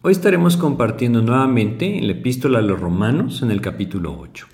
Hoy 0.00 0.12
estaremos 0.12 0.56
compartiendo 0.56 1.22
nuevamente 1.22 1.98
en 1.98 2.06
la 2.06 2.12
epístola 2.12 2.60
a 2.60 2.62
los 2.62 2.78
romanos 2.78 3.42
en 3.42 3.50
el 3.50 3.60
capítulo 3.60 4.16
8. 4.16 4.46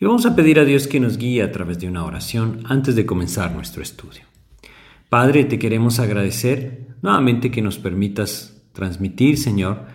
Y 0.00 0.06
vamos 0.06 0.24
a 0.24 0.34
pedir 0.34 0.58
a 0.58 0.64
Dios 0.64 0.86
que 0.86 0.98
nos 0.98 1.18
guíe 1.18 1.42
a 1.42 1.52
través 1.52 1.78
de 1.78 1.88
una 1.88 2.06
oración 2.06 2.60
antes 2.64 2.96
de 2.96 3.04
comenzar 3.04 3.52
nuestro 3.52 3.82
estudio. 3.82 4.22
Padre, 5.10 5.44
te 5.44 5.58
queremos 5.58 5.98
agradecer 5.98 6.96
nuevamente 7.02 7.50
que 7.50 7.60
nos 7.60 7.78
permitas 7.78 8.62
transmitir, 8.72 9.36
Señor, 9.36 9.88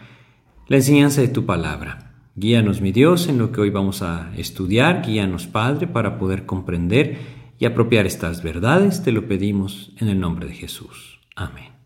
la 0.68 0.78
enseñanza 0.78 1.22
de 1.22 1.30
tu 1.30 1.48
palabra. 1.48 2.14
Guíanos, 2.36 2.80
mi 2.80 2.92
Dios, 2.92 3.30
en 3.30 3.40
lo 3.40 3.52
que 3.52 3.62
hoy 3.62 3.72
vamos 3.72 4.04
a 4.04 4.32
estudiar. 4.38 5.02
Guíanos, 5.04 5.48
Padre, 5.48 5.88
para 5.88 6.20
poder 6.20 6.46
comprender 6.46 7.18
y 7.58 7.66
apropiar 7.66 8.06
estas 8.06 8.44
verdades. 8.44 9.02
Te 9.02 9.12
lo 9.12 9.28
pedimos 9.28 9.92
en 9.98 10.10
el 10.10 10.20
nombre 10.20 10.46
de 10.46 10.54
Jesús. 10.54 11.20
Amén. 11.36 11.77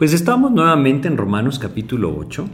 Pues 0.00 0.14
estamos 0.14 0.50
nuevamente 0.50 1.08
en 1.08 1.18
Romanos 1.18 1.58
capítulo 1.58 2.16
8 2.16 2.48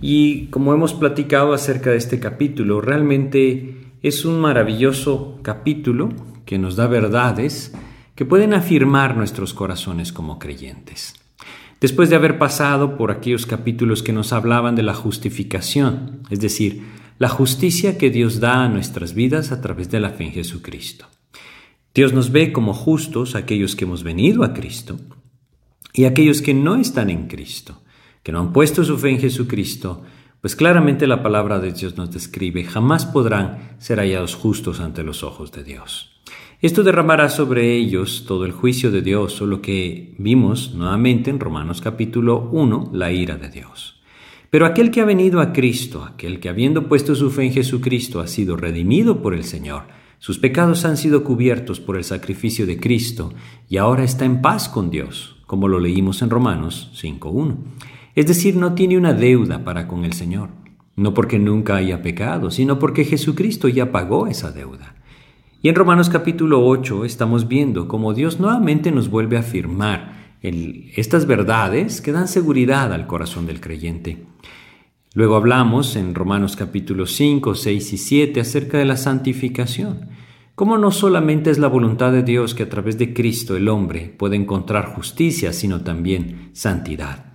y 0.00 0.46
como 0.46 0.72
hemos 0.72 0.94
platicado 0.94 1.52
acerca 1.52 1.90
de 1.90 1.98
este 1.98 2.18
capítulo, 2.18 2.80
realmente 2.80 3.92
es 4.02 4.24
un 4.24 4.40
maravilloso 4.40 5.38
capítulo 5.42 6.08
que 6.46 6.56
nos 6.56 6.76
da 6.76 6.86
verdades 6.86 7.74
que 8.14 8.24
pueden 8.24 8.54
afirmar 8.54 9.18
nuestros 9.18 9.52
corazones 9.52 10.14
como 10.14 10.38
creyentes. 10.38 11.12
Después 11.78 12.08
de 12.08 12.16
haber 12.16 12.38
pasado 12.38 12.96
por 12.96 13.10
aquellos 13.10 13.44
capítulos 13.44 14.02
que 14.02 14.14
nos 14.14 14.32
hablaban 14.32 14.74
de 14.74 14.82
la 14.82 14.94
justificación, 14.94 16.22
es 16.30 16.40
decir, 16.40 16.84
la 17.18 17.28
justicia 17.28 17.98
que 17.98 18.08
Dios 18.08 18.40
da 18.40 18.64
a 18.64 18.68
nuestras 18.70 19.12
vidas 19.12 19.52
a 19.52 19.60
través 19.60 19.90
de 19.90 20.00
la 20.00 20.08
fe 20.08 20.24
en 20.24 20.32
Jesucristo. 20.32 21.04
Dios 21.94 22.14
nos 22.14 22.32
ve 22.32 22.50
como 22.50 22.72
justos 22.72 23.34
aquellos 23.34 23.76
que 23.76 23.84
hemos 23.84 24.04
venido 24.04 24.42
a 24.42 24.54
Cristo 24.54 24.98
y 25.98 26.04
aquellos 26.04 26.42
que 26.42 26.54
no 26.54 26.76
están 26.76 27.10
en 27.10 27.26
Cristo, 27.26 27.82
que 28.22 28.30
no 28.30 28.38
han 28.38 28.52
puesto 28.52 28.84
su 28.84 28.96
fe 28.98 29.10
en 29.10 29.18
Jesucristo, 29.18 30.04
pues 30.40 30.54
claramente 30.54 31.08
la 31.08 31.24
palabra 31.24 31.58
de 31.58 31.72
Dios 31.72 31.96
nos 31.96 32.12
describe, 32.12 32.62
jamás 32.62 33.04
podrán 33.04 33.74
ser 33.78 33.98
hallados 33.98 34.36
justos 34.36 34.78
ante 34.78 35.02
los 35.02 35.24
ojos 35.24 35.50
de 35.50 35.64
Dios. 35.64 36.12
Esto 36.62 36.84
derramará 36.84 37.28
sobre 37.30 37.74
ellos 37.74 38.26
todo 38.28 38.44
el 38.44 38.52
juicio 38.52 38.92
de 38.92 39.02
Dios, 39.02 39.42
o 39.42 39.46
lo 39.46 39.60
que 39.60 40.14
vimos 40.18 40.72
nuevamente 40.72 41.30
en 41.30 41.40
Romanos 41.40 41.80
capítulo 41.80 42.48
1, 42.52 42.90
la 42.92 43.10
ira 43.10 43.36
de 43.36 43.50
Dios. 43.50 44.00
Pero 44.50 44.66
aquel 44.66 44.92
que 44.92 45.00
ha 45.00 45.04
venido 45.04 45.40
a 45.40 45.52
Cristo, 45.52 46.04
aquel 46.04 46.38
que 46.38 46.48
habiendo 46.48 46.86
puesto 46.86 47.16
su 47.16 47.28
fe 47.32 47.46
en 47.46 47.52
Jesucristo 47.52 48.20
ha 48.20 48.28
sido 48.28 48.56
redimido 48.56 49.20
por 49.20 49.34
el 49.34 49.42
Señor, 49.42 49.88
sus 50.20 50.38
pecados 50.38 50.84
han 50.84 50.96
sido 50.96 51.24
cubiertos 51.24 51.80
por 51.80 51.96
el 51.96 52.04
sacrificio 52.04 52.66
de 52.66 52.78
Cristo 52.78 53.32
y 53.68 53.78
ahora 53.78 54.04
está 54.04 54.26
en 54.26 54.40
paz 54.40 54.68
con 54.68 54.90
Dios, 54.90 55.37
como 55.48 55.66
lo 55.66 55.80
leímos 55.80 56.20
en 56.20 56.28
Romanos 56.28 56.92
5.1. 56.94 57.56
Es 58.14 58.26
decir, 58.26 58.54
no 58.54 58.74
tiene 58.74 58.98
una 58.98 59.14
deuda 59.14 59.64
para 59.64 59.88
con 59.88 60.04
el 60.04 60.12
Señor, 60.12 60.50
no 60.94 61.14
porque 61.14 61.38
nunca 61.38 61.76
haya 61.76 62.02
pecado, 62.02 62.50
sino 62.50 62.78
porque 62.78 63.06
Jesucristo 63.06 63.66
ya 63.66 63.90
pagó 63.90 64.26
esa 64.26 64.52
deuda. 64.52 64.94
Y 65.62 65.70
en 65.70 65.74
Romanos 65.74 66.10
capítulo 66.10 66.66
8 66.66 67.06
estamos 67.06 67.48
viendo 67.48 67.88
cómo 67.88 68.12
Dios 68.12 68.38
nuevamente 68.38 68.92
nos 68.92 69.08
vuelve 69.08 69.38
a 69.38 69.40
afirmar 69.40 70.36
estas 70.42 71.26
verdades 71.26 72.02
que 72.02 72.12
dan 72.12 72.28
seguridad 72.28 72.92
al 72.92 73.06
corazón 73.06 73.46
del 73.46 73.62
creyente. 73.62 74.26
Luego 75.14 75.34
hablamos 75.36 75.96
en 75.96 76.14
Romanos 76.14 76.56
capítulo 76.56 77.06
5, 77.06 77.54
6 77.54 77.92
y 77.94 77.96
7 77.96 78.40
acerca 78.40 78.76
de 78.76 78.84
la 78.84 78.98
santificación 78.98 80.10
cómo 80.58 80.76
no 80.76 80.90
solamente 80.90 81.52
es 81.52 81.58
la 81.58 81.68
voluntad 81.68 82.10
de 82.10 82.24
Dios 82.24 82.52
que 82.52 82.64
a 82.64 82.68
través 82.68 82.98
de 82.98 83.14
Cristo 83.14 83.56
el 83.56 83.68
hombre 83.68 84.12
puede 84.18 84.34
encontrar 84.34 84.92
justicia, 84.92 85.52
sino 85.52 85.82
también 85.82 86.50
santidad. 86.52 87.26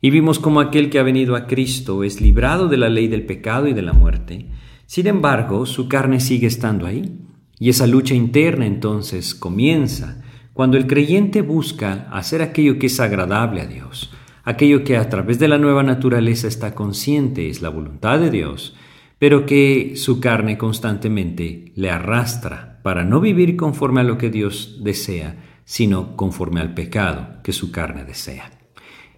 Y 0.00 0.10
vimos 0.10 0.40
cómo 0.40 0.58
aquel 0.58 0.90
que 0.90 0.98
ha 0.98 1.04
venido 1.04 1.36
a 1.36 1.46
Cristo 1.46 2.02
es 2.02 2.20
librado 2.20 2.66
de 2.66 2.76
la 2.76 2.88
ley 2.88 3.06
del 3.06 3.24
pecado 3.24 3.68
y 3.68 3.72
de 3.72 3.82
la 3.82 3.92
muerte. 3.92 4.48
Sin 4.84 5.06
embargo, 5.06 5.64
su 5.64 5.86
carne 5.86 6.18
sigue 6.18 6.48
estando 6.48 6.86
ahí. 6.86 7.16
Y 7.60 7.68
esa 7.68 7.86
lucha 7.86 8.16
interna 8.16 8.66
entonces 8.66 9.36
comienza 9.36 10.24
cuando 10.52 10.76
el 10.76 10.88
creyente 10.88 11.42
busca 11.42 12.08
hacer 12.10 12.42
aquello 12.42 12.80
que 12.80 12.86
es 12.86 12.98
agradable 12.98 13.60
a 13.60 13.66
Dios, 13.66 14.12
aquello 14.42 14.82
que 14.82 14.96
a 14.96 15.08
través 15.08 15.38
de 15.38 15.46
la 15.46 15.58
nueva 15.58 15.84
naturaleza 15.84 16.48
está 16.48 16.74
consciente 16.74 17.48
es 17.48 17.62
la 17.62 17.68
voluntad 17.68 18.18
de 18.18 18.32
Dios, 18.32 18.74
pero 19.18 19.46
que 19.46 19.94
su 19.96 20.20
carne 20.20 20.58
constantemente 20.58 21.72
le 21.74 21.90
arrastra 21.90 22.80
para 22.82 23.04
no 23.04 23.20
vivir 23.20 23.56
conforme 23.56 24.00
a 24.00 24.04
lo 24.04 24.18
que 24.18 24.30
Dios 24.30 24.78
desea, 24.82 25.60
sino 25.64 26.16
conforme 26.16 26.60
al 26.60 26.74
pecado 26.74 27.42
que 27.42 27.52
su 27.52 27.72
carne 27.72 28.04
desea. 28.04 28.50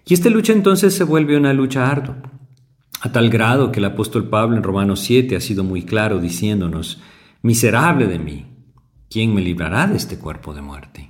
Y 0.05 0.13
esta 0.13 0.29
lucha 0.29 0.53
entonces 0.53 0.95
se 0.95 1.03
vuelve 1.03 1.37
una 1.37 1.53
lucha 1.53 1.89
ardua, 1.89 2.21
a 3.01 3.11
tal 3.11 3.29
grado 3.29 3.71
que 3.71 3.79
el 3.79 3.85
apóstol 3.85 4.27
Pablo 4.29 4.57
en 4.57 4.63
Romanos 4.63 5.01
7 5.01 5.35
ha 5.35 5.41
sido 5.41 5.63
muy 5.63 5.83
claro 5.83 6.19
diciéndonos, 6.19 7.01
miserable 7.41 8.07
de 8.07 8.19
mí, 8.19 8.45
¿quién 9.09 9.33
me 9.33 9.41
librará 9.41 9.87
de 9.87 9.97
este 9.97 10.17
cuerpo 10.17 10.53
de 10.53 10.61
muerte? 10.61 11.09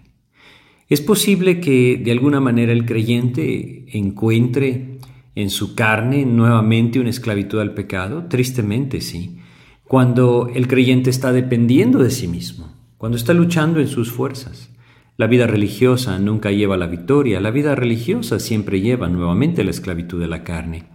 Es 0.88 1.01
posible 1.01 1.59
que 1.59 2.01
de 2.03 2.11
alguna 2.11 2.39
manera 2.39 2.72
el 2.72 2.85
creyente 2.85 3.85
encuentre 3.97 4.99
en 5.41 5.50
su 5.50 5.73
carne 5.73 6.25
nuevamente 6.25 7.00
una 7.00 7.09
esclavitud 7.09 7.59
al 7.59 7.73
pecado? 7.73 8.25
Tristemente 8.25 9.01
sí. 9.01 9.39
Cuando 9.85 10.50
el 10.53 10.67
creyente 10.67 11.09
está 11.09 11.31
dependiendo 11.31 12.00
de 12.00 12.11
sí 12.11 12.27
mismo, 12.27 12.73
cuando 12.97 13.17
está 13.17 13.33
luchando 13.33 13.79
en 13.79 13.88
sus 13.88 14.11
fuerzas. 14.11 14.69
La 15.16 15.28
vida 15.28 15.47
religiosa 15.47 16.19
nunca 16.19 16.51
lleva 16.51 16.78
la 16.78 16.88
victoria, 16.88 17.39
la 17.39 17.51
vida 17.51 17.75
religiosa 17.75 18.39
siempre 18.39 18.81
lleva 18.81 19.07
nuevamente 19.09 19.63
la 19.63 19.72
esclavitud 19.72 20.19
de 20.19 20.28
la 20.28 20.44
carne. 20.44 20.85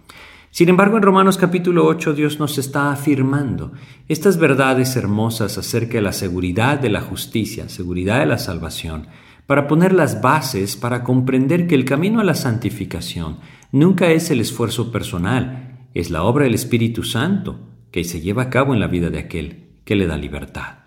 Sin 0.51 0.69
embargo, 0.69 0.97
en 0.97 1.03
Romanos 1.03 1.37
capítulo 1.37 1.85
8 1.85 2.13
Dios 2.13 2.39
nos 2.39 2.57
está 2.57 2.91
afirmando 2.91 3.73
estas 4.07 4.37
verdades 4.37 4.95
hermosas 4.95 5.57
acerca 5.57 5.95
de 5.95 6.01
la 6.01 6.13
seguridad 6.13 6.79
de 6.79 6.89
la 6.89 7.01
justicia, 7.01 7.67
seguridad 7.69 8.19
de 8.19 8.25
la 8.27 8.37
salvación, 8.37 9.07
para 9.47 9.67
poner 9.67 9.93
las 9.93 10.21
bases 10.21 10.75
para 10.75 11.03
comprender 11.03 11.67
que 11.67 11.75
el 11.75 11.85
camino 11.85 12.19
a 12.19 12.23
la 12.23 12.35
santificación 12.35 13.37
nunca 13.71 14.11
es 14.11 14.31
el 14.31 14.39
esfuerzo 14.39 14.91
personal, 14.91 15.87
es 15.93 16.09
la 16.09 16.23
obra 16.23 16.45
del 16.45 16.53
Espíritu 16.53 17.03
Santo 17.03 17.59
que 17.91 18.03
se 18.03 18.21
lleva 18.21 18.43
a 18.43 18.49
cabo 18.49 18.73
en 18.73 18.79
la 18.79 18.87
vida 18.87 19.09
de 19.09 19.19
aquel 19.19 19.65
que 19.85 19.95
le 19.95 20.07
da 20.07 20.17
libertad. 20.17 20.79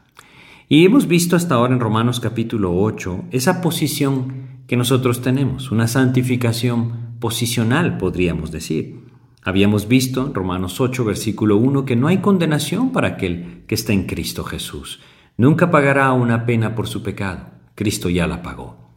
Y 0.69 0.85
hemos 0.85 1.09
visto 1.09 1.37
hasta 1.37 1.55
ahora 1.55 1.73
en 1.73 1.81
Romanos 1.81 2.21
capítulo 2.21 2.77
8 2.77 3.27
esa 3.31 3.63
posición 3.63 4.65
que 4.67 4.77
nosotros 4.77 5.23
tenemos, 5.23 5.71
una 5.71 5.89
santificación 5.89 7.17
posicional, 7.21 7.97
podríamos 7.97 8.53
decir. 8.53 9.01
Habíamos 9.43 9.89
visto 9.89 10.27
en 10.27 10.35
Romanos 10.35 10.79
8, 10.79 11.05
versículo 11.07 11.57
1, 11.57 11.87
que 11.87 11.97
no 11.97 12.09
hay 12.09 12.19
condenación 12.19 12.93
para 12.93 13.09
aquel 13.09 13.63
que 13.67 13.75
está 13.75 13.95
en 13.95 14.05
Cristo 14.05 14.45
Jesús. 14.45 15.01
Nunca 15.39 15.71
pagará 15.71 16.13
una 16.13 16.45
pena 16.45 16.75
por 16.75 16.87
su 16.87 17.03
pecado. 17.03 17.47
Cristo 17.75 18.11
ya 18.11 18.27
la 18.27 18.43
pagó. 18.43 18.88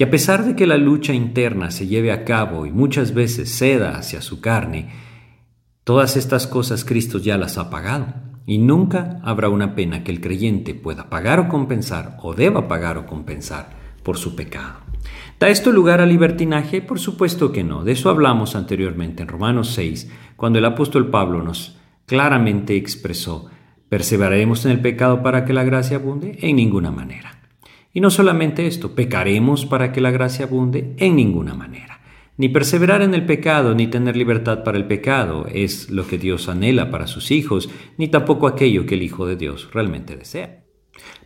Y 0.00 0.02
a 0.02 0.10
pesar 0.10 0.46
de 0.46 0.56
que 0.56 0.66
la 0.66 0.78
lucha 0.78 1.12
interna 1.12 1.70
se 1.70 1.86
lleve 1.86 2.10
a 2.10 2.24
cabo 2.24 2.64
y 2.64 2.72
muchas 2.72 3.12
veces 3.12 3.54
ceda 3.54 3.98
hacia 3.98 4.22
su 4.22 4.40
carne, 4.40 4.88
todas 5.84 6.16
estas 6.16 6.46
cosas 6.46 6.86
Cristo 6.86 7.18
ya 7.18 7.36
las 7.36 7.58
ha 7.58 7.68
pagado. 7.68 8.06
Y 8.46 8.56
nunca 8.56 9.20
habrá 9.22 9.50
una 9.50 9.74
pena 9.74 10.02
que 10.02 10.10
el 10.10 10.22
creyente 10.22 10.74
pueda 10.74 11.10
pagar 11.10 11.38
o 11.38 11.48
compensar 11.48 12.16
o 12.22 12.32
deba 12.32 12.66
pagar 12.66 12.96
o 12.96 13.04
compensar 13.04 13.76
por 14.02 14.16
su 14.16 14.34
pecado. 14.34 14.78
¿Da 15.38 15.50
esto 15.50 15.70
lugar 15.70 16.00
al 16.00 16.08
libertinaje? 16.08 16.80
Por 16.80 16.98
supuesto 16.98 17.52
que 17.52 17.62
no. 17.62 17.84
De 17.84 17.92
eso 17.92 18.08
hablamos 18.08 18.56
anteriormente 18.56 19.22
en 19.22 19.28
Romanos 19.28 19.68
6, 19.74 20.10
cuando 20.34 20.60
el 20.60 20.64
apóstol 20.64 21.10
Pablo 21.10 21.42
nos 21.42 21.76
claramente 22.06 22.74
expresó, 22.74 23.50
¿perseveraremos 23.90 24.64
en 24.64 24.70
el 24.70 24.80
pecado 24.80 25.22
para 25.22 25.44
que 25.44 25.52
la 25.52 25.64
gracia 25.64 25.98
abunde? 25.98 26.38
En 26.40 26.56
ninguna 26.56 26.90
manera. 26.90 27.39
Y 27.92 28.00
no 28.00 28.10
solamente 28.10 28.66
esto, 28.66 28.94
¿pecaremos 28.94 29.66
para 29.66 29.92
que 29.92 30.00
la 30.00 30.10
gracia 30.10 30.44
abunde? 30.44 30.94
En 30.98 31.16
ninguna 31.16 31.54
manera. 31.54 32.00
Ni 32.36 32.48
perseverar 32.48 33.02
en 33.02 33.14
el 33.14 33.26
pecado, 33.26 33.74
ni 33.74 33.88
tener 33.88 34.16
libertad 34.16 34.62
para 34.62 34.78
el 34.78 34.86
pecado 34.86 35.46
es 35.52 35.90
lo 35.90 36.06
que 36.06 36.16
Dios 36.16 36.48
anhela 36.48 36.90
para 36.90 37.06
sus 37.06 37.30
hijos, 37.30 37.68
ni 37.98 38.08
tampoco 38.08 38.46
aquello 38.46 38.86
que 38.86 38.94
el 38.94 39.02
Hijo 39.02 39.26
de 39.26 39.36
Dios 39.36 39.68
realmente 39.74 40.16
desea. 40.16 40.64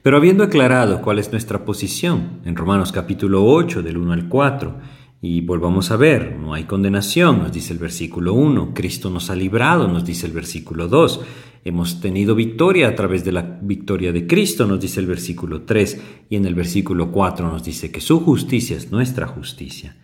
Pero 0.02 0.16
habiendo 0.16 0.42
aclarado 0.42 1.02
cuál 1.02 1.18
es 1.18 1.30
nuestra 1.30 1.64
posición 1.64 2.40
en 2.44 2.56
Romanos 2.56 2.92
capítulo 2.92 3.44
8 3.44 3.82
del 3.82 3.96
1 3.98 4.12
al 4.12 4.28
4, 4.28 4.78
y 5.20 5.40
volvamos 5.40 5.90
a 5.90 5.96
ver, 5.96 6.36
no 6.36 6.52
hay 6.52 6.64
condenación, 6.64 7.38
nos 7.38 7.52
dice 7.52 7.72
el 7.72 7.78
versículo 7.78 8.34
1, 8.34 8.74
Cristo 8.74 9.08
nos 9.08 9.30
ha 9.30 9.36
librado, 9.36 9.88
nos 9.88 10.04
dice 10.04 10.26
el 10.26 10.32
versículo 10.32 10.88
2, 10.88 11.20
hemos 11.64 12.00
tenido 12.00 12.34
victoria 12.34 12.88
a 12.88 12.94
través 12.94 13.24
de 13.24 13.32
la 13.32 13.58
victoria 13.62 14.12
de 14.12 14.26
Cristo, 14.26 14.66
nos 14.66 14.80
dice 14.80 15.00
el 15.00 15.06
versículo 15.06 15.62
3, 15.62 16.00
y 16.28 16.36
en 16.36 16.44
el 16.44 16.54
versículo 16.54 17.10
4 17.10 17.50
nos 17.50 17.64
dice 17.64 17.90
que 17.90 18.00
su 18.00 18.20
justicia 18.20 18.76
es 18.76 18.92
nuestra 18.92 19.26
justicia. 19.26 19.96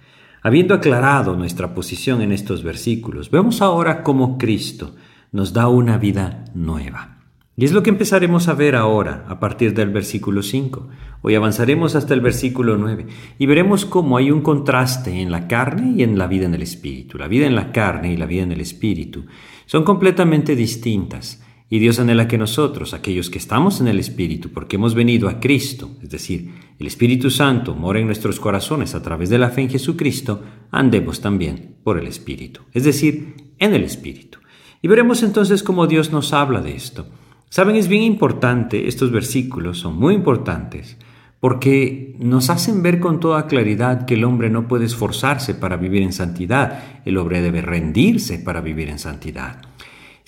Habiendo 0.42 0.74
aclarado 0.74 1.36
nuestra 1.36 1.74
posición 1.74 2.22
en 2.22 2.32
estos 2.32 2.62
versículos, 2.62 3.30
vemos 3.30 3.60
ahora 3.60 4.02
cómo 4.02 4.38
Cristo 4.38 4.94
nos 5.32 5.52
da 5.52 5.68
una 5.68 5.98
vida 5.98 6.46
nueva. 6.54 7.18
Y 7.56 7.66
es 7.66 7.72
lo 7.72 7.82
que 7.82 7.90
empezaremos 7.90 8.48
a 8.48 8.54
ver 8.54 8.74
ahora, 8.74 9.26
a 9.28 9.38
partir 9.38 9.74
del 9.74 9.90
versículo 9.90 10.42
5. 10.42 10.88
Hoy 11.20 11.34
avanzaremos 11.34 11.94
hasta 11.94 12.14
el 12.14 12.22
versículo 12.22 12.78
9 12.78 13.06
y 13.38 13.44
veremos 13.44 13.84
cómo 13.84 14.16
hay 14.16 14.30
un 14.30 14.40
contraste 14.40 15.20
en 15.20 15.30
la 15.30 15.46
carne 15.46 15.92
y 15.94 16.02
en 16.02 16.16
la 16.16 16.26
vida 16.26 16.46
en 16.46 16.54
el 16.54 16.62
espíritu. 16.62 17.18
La 17.18 17.28
vida 17.28 17.44
en 17.44 17.54
la 17.54 17.70
carne 17.70 18.14
y 18.14 18.16
la 18.16 18.24
vida 18.24 18.44
en 18.44 18.52
el 18.52 18.62
espíritu 18.62 19.26
son 19.66 19.84
completamente 19.84 20.56
distintas. 20.56 21.42
Y 21.72 21.78
Dios 21.78 22.00
anhela 22.00 22.26
que 22.26 22.36
nosotros, 22.36 22.94
aquellos 22.94 23.30
que 23.30 23.38
estamos 23.38 23.80
en 23.80 23.86
el 23.86 24.00
Espíritu, 24.00 24.50
porque 24.50 24.74
hemos 24.74 24.96
venido 24.96 25.28
a 25.28 25.38
Cristo, 25.38 25.92
es 26.02 26.10
decir, 26.10 26.52
el 26.80 26.88
Espíritu 26.88 27.30
Santo 27.30 27.76
mora 27.76 28.00
en 28.00 28.06
nuestros 28.06 28.40
corazones 28.40 28.96
a 28.96 29.02
través 29.02 29.30
de 29.30 29.38
la 29.38 29.50
fe 29.50 29.62
en 29.62 29.70
Jesucristo, 29.70 30.42
andemos 30.72 31.20
también 31.20 31.76
por 31.84 31.96
el 31.96 32.08
Espíritu, 32.08 32.62
es 32.72 32.82
decir, 32.82 33.52
en 33.60 33.72
el 33.72 33.84
Espíritu. 33.84 34.40
Y 34.82 34.88
veremos 34.88 35.22
entonces 35.22 35.62
cómo 35.62 35.86
Dios 35.86 36.10
nos 36.10 36.32
habla 36.32 36.60
de 36.60 36.74
esto. 36.74 37.06
Saben, 37.48 37.76
es 37.76 37.86
bien 37.86 38.02
importante, 38.02 38.88
estos 38.88 39.12
versículos 39.12 39.78
son 39.78 39.96
muy 39.96 40.14
importantes, 40.14 40.96
porque 41.38 42.16
nos 42.18 42.50
hacen 42.50 42.82
ver 42.82 42.98
con 42.98 43.20
toda 43.20 43.46
claridad 43.46 44.06
que 44.06 44.14
el 44.14 44.24
hombre 44.24 44.50
no 44.50 44.66
puede 44.66 44.86
esforzarse 44.86 45.54
para 45.54 45.76
vivir 45.76 46.02
en 46.02 46.12
santidad, 46.12 47.02
el 47.04 47.16
hombre 47.16 47.40
debe 47.40 47.62
rendirse 47.62 48.40
para 48.40 48.60
vivir 48.60 48.88
en 48.88 48.98
santidad. 48.98 49.69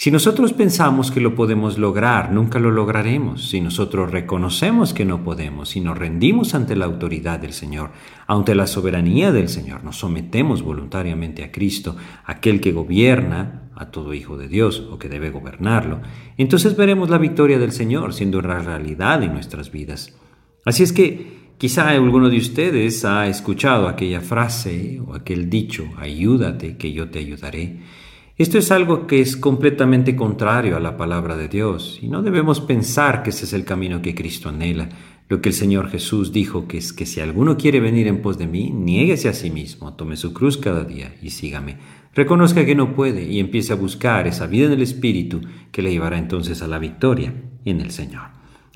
Si 0.03 0.11
nosotros 0.11 0.53
pensamos 0.53 1.13
que 1.13 1.21
lo 1.21 1.37
podemos 1.37 1.79
lograr, 1.79 2.33
nunca 2.33 2.59
lo 2.59 2.73
lograremos. 2.73 3.49
Si 3.51 3.61
nosotros 3.61 4.11
reconocemos 4.11 4.95
que 4.95 5.05
no 5.05 5.23
podemos, 5.23 5.69
si 5.69 5.81
nos 5.81 5.97
rendimos 5.97 6.57
ante 6.57 6.75
la 6.75 6.87
autoridad 6.87 7.39
del 7.39 7.53
Señor, 7.53 7.91
ante 8.27 8.57
la 8.57 8.67
soberanía 8.67 9.31
del 9.31 9.49
Señor, 9.49 9.85
nos 9.85 9.99
sometemos 9.99 10.63
voluntariamente 10.63 11.45
a 11.45 11.53
Cristo, 11.53 11.95
aquel 12.25 12.61
que 12.61 12.73
gobierna 12.73 13.71
a 13.77 13.93
todo 13.93 14.13
hijo 14.13 14.37
de 14.37 14.49
Dios 14.49 14.81
o 14.91 14.99
que 14.99 15.09
debe 15.09 15.31
gobernarlo, 15.31 16.01
entonces 16.37 16.77
veremos 16.77 17.09
la 17.09 17.19
victoria 17.19 17.61
del 17.61 17.71
Señor 17.71 18.13
siendo 18.13 18.41
una 18.41 18.59
realidad 18.59 19.23
en 19.23 19.35
nuestras 19.35 19.71
vidas. 19.71 20.17
Así 20.65 20.83
es 20.83 20.93
que 20.93 21.53
quizá 21.59 21.91
alguno 21.91 22.29
de 22.29 22.39
ustedes 22.39 23.05
ha 23.05 23.29
escuchado 23.29 23.87
aquella 23.87 24.21
frase 24.21 25.01
o 25.07 25.15
aquel 25.15 25.49
dicho, 25.49 25.85
ayúdate 25.97 26.77
que 26.77 26.93
yo 26.93 27.09
te 27.09 27.21
ayudaré. 27.21 28.02
Esto 28.39 28.57
es 28.57 28.71
algo 28.71 29.07
que 29.07 29.21
es 29.21 29.37
completamente 29.37 30.17
contrario 30.17 30.77
a 30.77 30.81
la 30.81 30.97
palabra 30.97 31.37
de 31.37 31.49
Dios 31.49 31.99
y 32.01 32.09
no 32.09 32.23
debemos 32.23 32.61
pensar 32.61 33.23
que 33.23 33.29
ese 33.29 33.45
es 33.45 33.53
el 33.53 33.67
camino 33.67 34.01
que 34.01 34.15
Cristo 34.15 34.49
anhela. 34.49 34.89
Lo 35.29 35.43
que 35.43 35.51
el 35.51 35.55
Señor 35.55 35.91
Jesús 35.91 36.33
dijo 36.33 36.67
que 36.67 36.79
es 36.79 36.95
que 36.95 37.05
si 37.05 37.21
alguno 37.21 37.59
quiere 37.59 37.79
venir 37.81 38.07
en 38.07 38.23
pos 38.23 38.39
de 38.39 38.47
mí, 38.47 38.71
niéguese 38.71 39.29
a 39.29 39.35
sí 39.35 39.51
mismo, 39.51 39.93
tome 39.95 40.17
su 40.17 40.33
cruz 40.33 40.57
cada 40.57 40.85
día 40.85 41.15
y 41.21 41.29
sígame. 41.29 41.77
Reconozca 42.15 42.65
que 42.65 42.75
no 42.75 42.95
puede 42.95 43.31
y 43.31 43.39
empiece 43.39 43.75
a 43.75 43.77
buscar 43.77 44.27
esa 44.27 44.47
vida 44.47 44.67
en 44.67 44.73
el 44.73 44.83
Espíritu 44.83 45.43
que 45.71 45.83
le 45.83 45.91
llevará 45.91 46.17
entonces 46.17 46.63
a 46.63 46.69
la 46.69 46.79
victoria 46.79 47.35
en 47.67 47.83
el 47.83 47.91
Señor. 47.91 48.29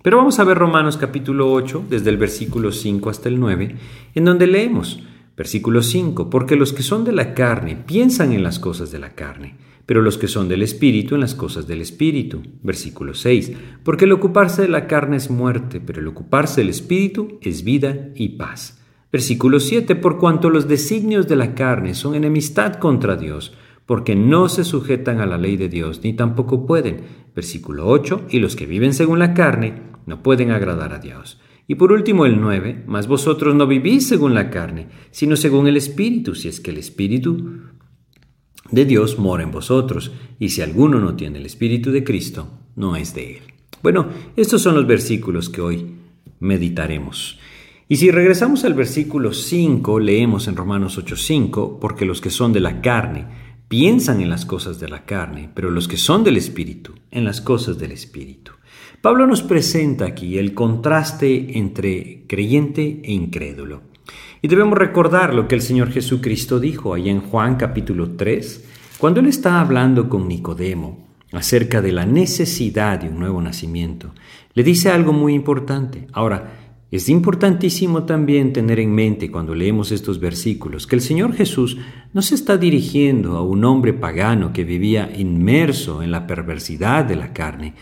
Pero 0.03 0.19
vamos 0.19 0.39
a 0.39 0.45
ver 0.45 0.59
Romanos 0.59 0.99
capítulo 0.99 1.51
8, 1.51 1.87
desde 1.89 2.11
el 2.11 2.19
versículo 2.19 2.73
5 2.73 3.09
hasta 3.09 3.31
el 3.31 3.41
9, 3.41 3.75
en 4.15 4.25
donde 4.25 4.47
leemos, 4.47 5.03
Versículo 5.37 5.83
5. 5.83 6.31
Porque 6.31 6.57
los 6.57 6.73
que 6.73 6.83
son 6.83 7.05
de 7.05 7.13
la 7.13 7.35
carne 7.35 7.77
piensan 7.77 8.33
en 8.33 8.43
las 8.43 8.59
cosas 8.59 8.91
de 8.91 8.99
la 8.99 9.15
carne, 9.15 9.57
pero 9.85 10.01
los 10.01 10.19
que 10.19 10.29
son 10.29 10.49
del 10.49 10.63
Espíritu 10.63 11.15
en 11.15 11.21
las 11.21 11.35
cosas 11.35 11.67
del 11.67 11.81
Espíritu. 11.81 12.43
Versículo 12.63 13.15
6. 13.15 13.53
Porque 13.85 14.07
el 14.07 14.13
ocuparse 14.13 14.63
de 14.63 14.69
la 14.69 14.87
carne 14.87 15.17
es 15.17 15.31
muerte, 15.31 15.81
pero 15.81 16.01
el 16.01 16.09
ocuparse 16.09 16.63
del 16.63 16.71
Espíritu 16.71 17.39
es 17.43 17.65
vida 17.65 18.09
y 18.15 18.31
paz. 18.31 18.83
Versículo 19.13 19.61
7. 19.61 19.95
Por 19.97 20.19
cuanto 20.19 20.51
los 20.51 20.69
designios 20.69 21.29
de 21.29 21.37
la 21.37 21.55
carne 21.55 21.95
son 21.95 22.15
enemistad 22.15 22.75
contra 22.77 23.17
Dios, 23.17 23.53
porque 23.85 24.17
no 24.17 24.49
se 24.49 24.65
sujetan 24.65 25.21
a 25.21 25.27
la 25.27 25.39
ley 25.39 25.57
de 25.57 25.69
Dios, 25.69 26.01
ni 26.03 26.15
tampoco 26.15 26.67
pueden. 26.67 27.03
Versículo 27.35 27.87
8. 27.87 28.27
Y 28.31 28.41
los 28.41 28.57
que 28.57 28.67
viven 28.67 28.95
según 28.95 29.19
la 29.19 29.35
carne 29.35 29.83
no 30.07 30.23
pueden 30.23 30.51
agradar 30.51 30.93
a 30.93 30.99
Dios. 30.99 31.39
Y 31.69 31.75
por 31.75 31.93
último 31.93 32.27
el 32.27 32.41
9, 32.41 32.85
mas 32.87 33.09
vosotros 33.09 33.55
no 33.55 33.67
vivís 33.67 34.07
según 34.07 34.35
la 34.35 34.51
carne, 34.51 34.87
sino 35.11 35.37
según 35.37 35.67
el 35.67 35.77
Espíritu, 35.77 36.35
si 36.35 36.49
es 36.49 36.61
que 36.61 36.71
el 36.71 36.79
Espíritu 36.79 37.61
de 38.71 38.85
Dios 38.85 39.19
mora 39.19 39.43
en 39.43 39.51
vosotros, 39.51 40.13
y 40.39 40.51
si 40.51 40.63
alguno 40.63 41.01
no 41.01 41.17
tiene 41.17 41.39
el 41.39 41.47
Espíritu 41.47 41.91
de 41.91 42.05
Cristo, 42.05 42.49
no 42.77 42.97
es 42.97 43.15
de 43.15 43.39
él. 43.39 43.43
Bueno, 43.83 44.09
estos 44.37 44.63
son 44.63 44.75
los 44.75 44.87
versículos 44.87 45.49
que 45.49 45.61
hoy 45.61 45.87
meditaremos. 46.41 47.39
Y 47.89 47.97
si 47.97 48.11
regresamos 48.11 48.65
al 48.65 48.75
versículo 48.75 49.33
5, 49.33 50.01
leemos 50.01 50.49
en 50.49 50.57
Romanos 50.57 50.99
8:5, 50.99 51.79
porque 51.81 52.05
los 52.05 52.21
que 52.21 52.31
son 52.31 52.53
de 52.53 52.61
la 52.61 52.81
carne 52.81 53.27
piensan 53.69 54.21
en 54.21 54.31
las 54.31 54.45
cosas 54.45 54.81
de 54.81 54.89
la 54.89 55.05
carne, 55.05 55.51
pero 55.55 55.71
los 55.71 55.87
que 55.87 55.97
son 55.97 56.25
del 56.25 56.37
Espíritu, 56.37 56.95
en 57.11 57.25
las 57.25 57.41
cosas 57.41 57.79
del 57.79 57.93
Espíritu. 57.93 58.53
Pablo 59.07 59.29
nos 59.29 59.45
presenta 59.45 60.05
aquí 60.05 60.37
el 60.37 60.53
contraste 60.53 61.57
entre 61.59 62.25
creyente 62.27 63.03
e 63.05 63.13
incrédulo. 63.13 63.83
Y 64.43 64.49
debemos 64.49 64.77
recordar 64.77 65.33
lo 65.33 65.47
que 65.47 65.55
el 65.55 65.63
Señor 65.63 65.93
Jesucristo 65.93 66.59
dijo 66.59 66.93
ahí 66.93 67.09
en 67.09 67.21
Juan 67.21 67.55
capítulo 67.55 68.17
3, 68.17 68.65
cuando 68.99 69.21
él 69.21 69.27
está 69.27 69.61
hablando 69.61 70.09
con 70.09 70.27
Nicodemo 70.27 71.07
acerca 71.31 71.81
de 71.81 71.93
la 71.93 72.05
necesidad 72.05 72.99
de 72.99 73.09
un 73.09 73.21
nuevo 73.21 73.41
nacimiento. 73.41 74.13
Le 74.55 74.65
dice 74.65 74.91
algo 74.91 75.13
muy 75.13 75.35
importante. 75.35 76.09
Ahora, 76.13 76.81
es 76.91 77.09
importantísimo 77.09 78.03
también 78.03 78.53
tener 78.53 78.81
en 78.81 78.93
mente 78.93 79.31
cuando 79.31 79.55
leemos 79.55 79.93
estos 79.93 80.19
versículos 80.19 80.85
que 80.85 80.97
el 80.97 81.01
Señor 81.01 81.33
Jesús 81.33 81.79
no 82.13 82.23
se 82.23 82.35
está 82.35 82.57
dirigiendo 82.57 83.37
a 83.37 83.43
un 83.43 83.65
hombre 83.65 83.93
pagano 83.93 84.53
que 84.53 84.65
vivía 84.65 85.13
inmerso 85.17 86.03
en 86.03 86.11
la 86.11 86.27
perversidad 86.27 87.05
de 87.05 87.15
la 87.15 87.33
carne, 87.33 87.75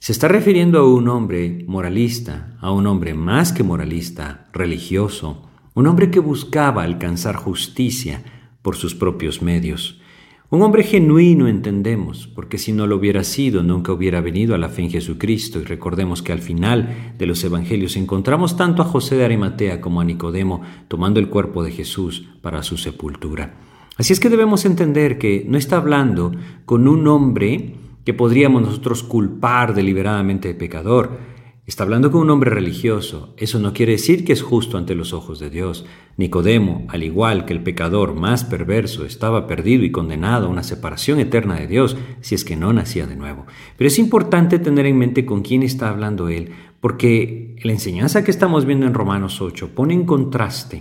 se 0.00 0.12
está 0.12 0.28
refiriendo 0.28 0.78
a 0.78 0.94
un 0.94 1.08
hombre 1.08 1.62
moralista, 1.66 2.56
a 2.62 2.72
un 2.72 2.86
hombre 2.86 3.12
más 3.12 3.52
que 3.52 3.62
moralista, 3.62 4.48
religioso, 4.50 5.42
un 5.74 5.86
hombre 5.86 6.10
que 6.10 6.20
buscaba 6.20 6.84
alcanzar 6.84 7.36
justicia 7.36 8.22
por 8.62 8.76
sus 8.76 8.94
propios 8.94 9.42
medios. 9.42 10.00
Un 10.48 10.62
hombre 10.62 10.84
genuino, 10.84 11.48
entendemos, 11.48 12.26
porque 12.28 12.56
si 12.56 12.72
no 12.72 12.86
lo 12.86 12.96
hubiera 12.96 13.24
sido, 13.24 13.62
nunca 13.62 13.92
hubiera 13.92 14.22
venido 14.22 14.54
a 14.54 14.58
la 14.58 14.70
fe 14.70 14.82
en 14.82 14.90
Jesucristo. 14.90 15.60
Y 15.60 15.64
recordemos 15.64 16.22
que 16.22 16.32
al 16.32 16.40
final 16.40 17.12
de 17.18 17.26
los 17.26 17.44
Evangelios 17.44 17.94
encontramos 17.96 18.56
tanto 18.56 18.80
a 18.80 18.86
José 18.86 19.16
de 19.16 19.26
Arimatea 19.26 19.82
como 19.82 20.00
a 20.00 20.04
Nicodemo 20.04 20.62
tomando 20.88 21.20
el 21.20 21.28
cuerpo 21.28 21.62
de 21.62 21.72
Jesús 21.72 22.26
para 22.40 22.62
su 22.62 22.78
sepultura. 22.78 23.54
Así 23.98 24.14
es 24.14 24.18
que 24.18 24.30
debemos 24.30 24.64
entender 24.64 25.18
que 25.18 25.44
no 25.46 25.58
está 25.58 25.76
hablando 25.76 26.32
con 26.64 26.88
un 26.88 27.06
hombre 27.06 27.74
que 28.04 28.14
podríamos 28.14 28.62
nosotros 28.62 29.02
culpar 29.02 29.74
deliberadamente 29.74 30.48
de 30.48 30.54
pecador. 30.54 31.18
Está 31.66 31.84
hablando 31.84 32.10
con 32.10 32.22
un 32.22 32.30
hombre 32.30 32.50
religioso. 32.50 33.34
Eso 33.36 33.60
no 33.60 33.72
quiere 33.72 33.92
decir 33.92 34.24
que 34.24 34.32
es 34.32 34.42
justo 34.42 34.76
ante 34.76 34.94
los 34.94 35.12
ojos 35.12 35.38
de 35.38 35.50
Dios. 35.50 35.86
Nicodemo, 36.16 36.84
al 36.88 37.04
igual 37.04 37.44
que 37.44 37.52
el 37.52 37.62
pecador 37.62 38.14
más 38.14 38.44
perverso, 38.44 39.04
estaba 39.04 39.46
perdido 39.46 39.84
y 39.84 39.92
condenado 39.92 40.46
a 40.46 40.50
una 40.50 40.64
separación 40.64 41.20
eterna 41.20 41.54
de 41.54 41.68
Dios 41.68 41.96
si 42.22 42.34
es 42.34 42.44
que 42.44 42.56
no 42.56 42.72
nacía 42.72 43.06
de 43.06 43.14
nuevo. 43.14 43.46
Pero 43.76 43.86
es 43.86 43.98
importante 43.98 44.58
tener 44.58 44.86
en 44.86 44.98
mente 44.98 45.24
con 45.24 45.42
quién 45.42 45.62
está 45.62 45.90
hablando 45.90 46.28
él, 46.28 46.50
porque 46.80 47.56
la 47.62 47.72
enseñanza 47.72 48.24
que 48.24 48.32
estamos 48.32 48.64
viendo 48.64 48.86
en 48.86 48.94
Romanos 48.94 49.40
8 49.40 49.70
pone 49.74 49.94
en 49.94 50.06
contraste 50.06 50.80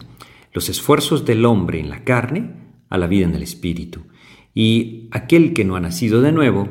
los 0.53 0.69
esfuerzos 0.69 1.25
del 1.25 1.45
hombre 1.45 1.79
en 1.79 1.89
la 1.89 2.03
carne 2.03 2.55
a 2.89 2.97
la 2.97 3.05
vida 3.05 3.25
en 3.25 3.35
el 3.35 3.43
espíritu. 3.43 4.07
Y 4.55 5.07
aquel 5.11 5.53
que 5.53 5.65
no 5.65 5.75
ha 5.75 5.79
nacido 5.79 6.21
de 6.21 6.31
nuevo 6.31 6.67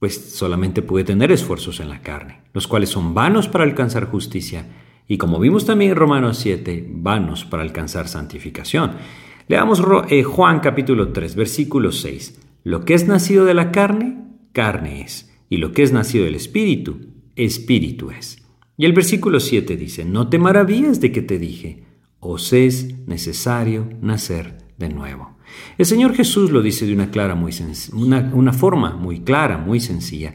pues 0.00 0.32
solamente 0.34 0.82
puede 0.82 1.04
tener 1.04 1.30
esfuerzos 1.30 1.78
en 1.78 1.88
la 1.88 2.02
carne, 2.02 2.40
los 2.52 2.66
cuales 2.66 2.88
son 2.88 3.14
vanos 3.14 3.46
para 3.46 3.62
alcanzar 3.62 4.06
justicia 4.06 4.66
y 5.10 5.18
como 5.18 5.40
vimos 5.40 5.66
también 5.66 5.90
en 5.90 5.96
Romanos 5.96 6.38
7, 6.38 6.86
vanos 6.88 7.44
para 7.44 7.64
alcanzar 7.64 8.06
santificación. 8.06 8.92
Leamos 9.48 9.82
eh, 10.08 10.22
Juan 10.22 10.60
capítulo 10.60 11.08
3, 11.08 11.34
versículo 11.34 11.90
6. 11.90 12.40
Lo 12.62 12.84
que 12.84 12.94
es 12.94 13.08
nacido 13.08 13.44
de 13.44 13.54
la 13.54 13.72
carne, 13.72 14.22
carne 14.52 15.02
es, 15.02 15.28
y 15.48 15.56
lo 15.56 15.72
que 15.72 15.82
es 15.82 15.92
nacido 15.92 16.26
del 16.26 16.36
Espíritu, 16.36 17.08
Espíritu 17.34 18.12
es. 18.12 18.38
Y 18.76 18.84
el 18.84 18.92
versículo 18.92 19.40
7 19.40 19.76
dice, 19.76 20.04
no 20.04 20.28
te 20.28 20.38
maravilles 20.38 21.00
de 21.00 21.10
que 21.10 21.22
te 21.22 21.40
dije, 21.40 21.82
os 22.20 22.52
es 22.52 23.06
necesario 23.08 23.88
nacer 24.00 24.58
de 24.78 24.90
nuevo. 24.90 25.36
El 25.78 25.86
Señor 25.86 26.14
Jesús 26.14 26.50
lo 26.50 26.62
dice 26.62 26.86
de 26.86 26.92
una, 26.92 27.10
clara, 27.10 27.34
muy 27.34 27.52
una, 27.92 28.52
forma 28.52 28.96
muy 28.96 29.20
clara, 29.20 29.58
muy 29.58 29.80
sencilla. 29.80 30.34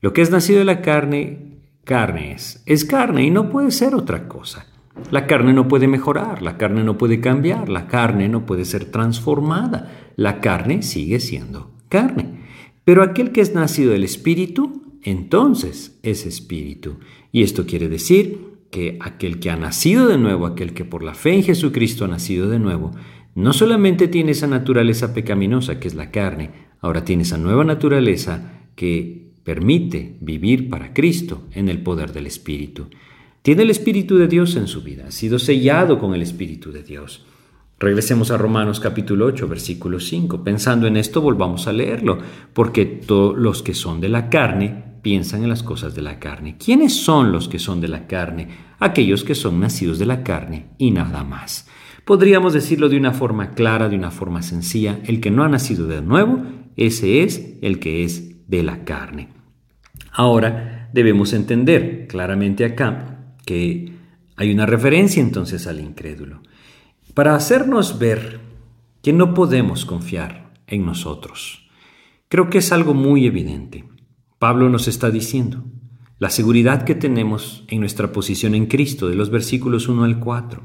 Lo 0.00 0.12
que 0.12 0.22
es 0.22 0.30
nacido 0.30 0.60
de 0.60 0.64
la 0.64 0.80
carne, 0.80 1.58
carne 1.84 2.32
es. 2.32 2.62
Es 2.66 2.84
carne 2.84 3.24
y 3.24 3.30
no 3.30 3.50
puede 3.50 3.70
ser 3.70 3.94
otra 3.94 4.28
cosa. 4.28 4.66
La 5.10 5.26
carne 5.26 5.52
no 5.52 5.68
puede 5.68 5.88
mejorar, 5.88 6.42
la 6.42 6.56
carne 6.56 6.84
no 6.84 6.98
puede 6.98 7.20
cambiar, 7.20 7.68
la 7.68 7.86
carne 7.86 8.28
no 8.28 8.46
puede 8.46 8.64
ser 8.64 8.86
transformada. 8.86 10.12
La 10.16 10.40
carne 10.40 10.82
sigue 10.82 11.20
siendo 11.20 11.72
carne. 11.88 12.40
Pero 12.84 13.02
aquel 13.02 13.32
que 13.32 13.40
es 13.40 13.54
nacido 13.54 13.92
del 13.92 14.04
Espíritu, 14.04 14.98
entonces 15.02 15.98
es 16.02 16.26
Espíritu. 16.26 16.98
Y 17.32 17.42
esto 17.42 17.66
quiere 17.66 17.88
decir 17.88 18.50
que 18.70 18.98
aquel 19.00 19.40
que 19.40 19.50
ha 19.50 19.56
nacido 19.56 20.06
de 20.06 20.18
nuevo, 20.18 20.46
aquel 20.46 20.72
que 20.74 20.84
por 20.84 21.02
la 21.02 21.14
fe 21.14 21.34
en 21.34 21.42
Jesucristo 21.42 22.04
ha 22.04 22.08
nacido 22.08 22.48
de 22.48 22.58
nuevo, 22.58 22.92
no 23.34 23.52
solamente 23.52 24.08
tiene 24.08 24.32
esa 24.32 24.46
naturaleza 24.46 25.14
pecaminosa 25.14 25.78
que 25.78 25.88
es 25.88 25.94
la 25.94 26.10
carne, 26.10 26.50
ahora 26.80 27.04
tiene 27.04 27.22
esa 27.22 27.38
nueva 27.38 27.64
naturaleza 27.64 28.66
que 28.74 29.30
permite 29.44 30.16
vivir 30.20 30.68
para 30.68 30.92
Cristo 30.92 31.46
en 31.52 31.68
el 31.68 31.82
poder 31.82 32.12
del 32.12 32.26
Espíritu. 32.26 32.88
Tiene 33.42 33.62
el 33.62 33.70
Espíritu 33.70 34.16
de 34.18 34.28
Dios 34.28 34.56
en 34.56 34.66
su 34.66 34.82
vida, 34.82 35.06
ha 35.08 35.10
sido 35.10 35.38
sellado 35.38 35.98
con 35.98 36.14
el 36.14 36.22
Espíritu 36.22 36.72
de 36.72 36.82
Dios. 36.82 37.24
Regresemos 37.78 38.30
a 38.30 38.36
Romanos 38.36 38.78
capítulo 38.78 39.24
8, 39.24 39.48
versículo 39.48 40.00
5. 40.00 40.44
Pensando 40.44 40.86
en 40.86 40.98
esto, 40.98 41.22
volvamos 41.22 41.66
a 41.66 41.72
leerlo, 41.72 42.18
porque 42.52 42.84
todos 42.84 43.38
los 43.38 43.62
que 43.62 43.72
son 43.72 44.02
de 44.02 44.10
la 44.10 44.28
carne 44.28 44.90
piensan 45.00 45.44
en 45.44 45.48
las 45.48 45.62
cosas 45.62 45.94
de 45.94 46.02
la 46.02 46.18
carne. 46.18 46.56
¿Quiénes 46.62 46.94
son 46.94 47.32
los 47.32 47.48
que 47.48 47.58
son 47.58 47.80
de 47.80 47.88
la 47.88 48.06
carne? 48.06 48.48
Aquellos 48.80 49.24
que 49.24 49.34
son 49.34 49.60
nacidos 49.60 49.98
de 49.98 50.04
la 50.04 50.22
carne 50.22 50.66
y 50.76 50.90
nada 50.90 51.24
más. 51.24 51.68
Podríamos 52.04 52.52
decirlo 52.52 52.88
de 52.88 52.96
una 52.96 53.12
forma 53.12 53.50
clara, 53.52 53.88
de 53.88 53.96
una 53.96 54.10
forma 54.10 54.42
sencilla, 54.42 55.00
el 55.04 55.20
que 55.20 55.30
no 55.30 55.44
ha 55.44 55.48
nacido 55.48 55.86
de 55.86 56.02
nuevo, 56.02 56.42
ese 56.76 57.22
es 57.22 57.58
el 57.62 57.78
que 57.78 58.04
es 58.04 58.48
de 58.48 58.62
la 58.62 58.84
carne. 58.84 59.28
Ahora 60.12 60.90
debemos 60.92 61.32
entender 61.32 62.06
claramente 62.08 62.64
acá 62.64 63.34
que 63.44 63.92
hay 64.36 64.50
una 64.52 64.66
referencia 64.66 65.22
entonces 65.22 65.66
al 65.66 65.80
incrédulo, 65.80 66.42
para 67.14 67.34
hacernos 67.34 67.98
ver 67.98 68.40
que 69.02 69.12
no 69.12 69.34
podemos 69.34 69.84
confiar 69.84 70.52
en 70.66 70.86
nosotros. 70.86 71.68
Creo 72.28 72.48
que 72.48 72.58
es 72.58 72.72
algo 72.72 72.94
muy 72.94 73.26
evidente. 73.26 73.84
Pablo 74.38 74.68
nos 74.68 74.88
está 74.88 75.10
diciendo, 75.10 75.64
la 76.20 76.28
seguridad 76.28 76.84
que 76.84 76.94
tenemos 76.94 77.64
en 77.68 77.80
nuestra 77.80 78.12
posición 78.12 78.54
en 78.54 78.66
Cristo, 78.66 79.08
de 79.08 79.14
los 79.14 79.30
versículos 79.30 79.88
1 79.88 80.04
al 80.04 80.20
4. 80.20 80.62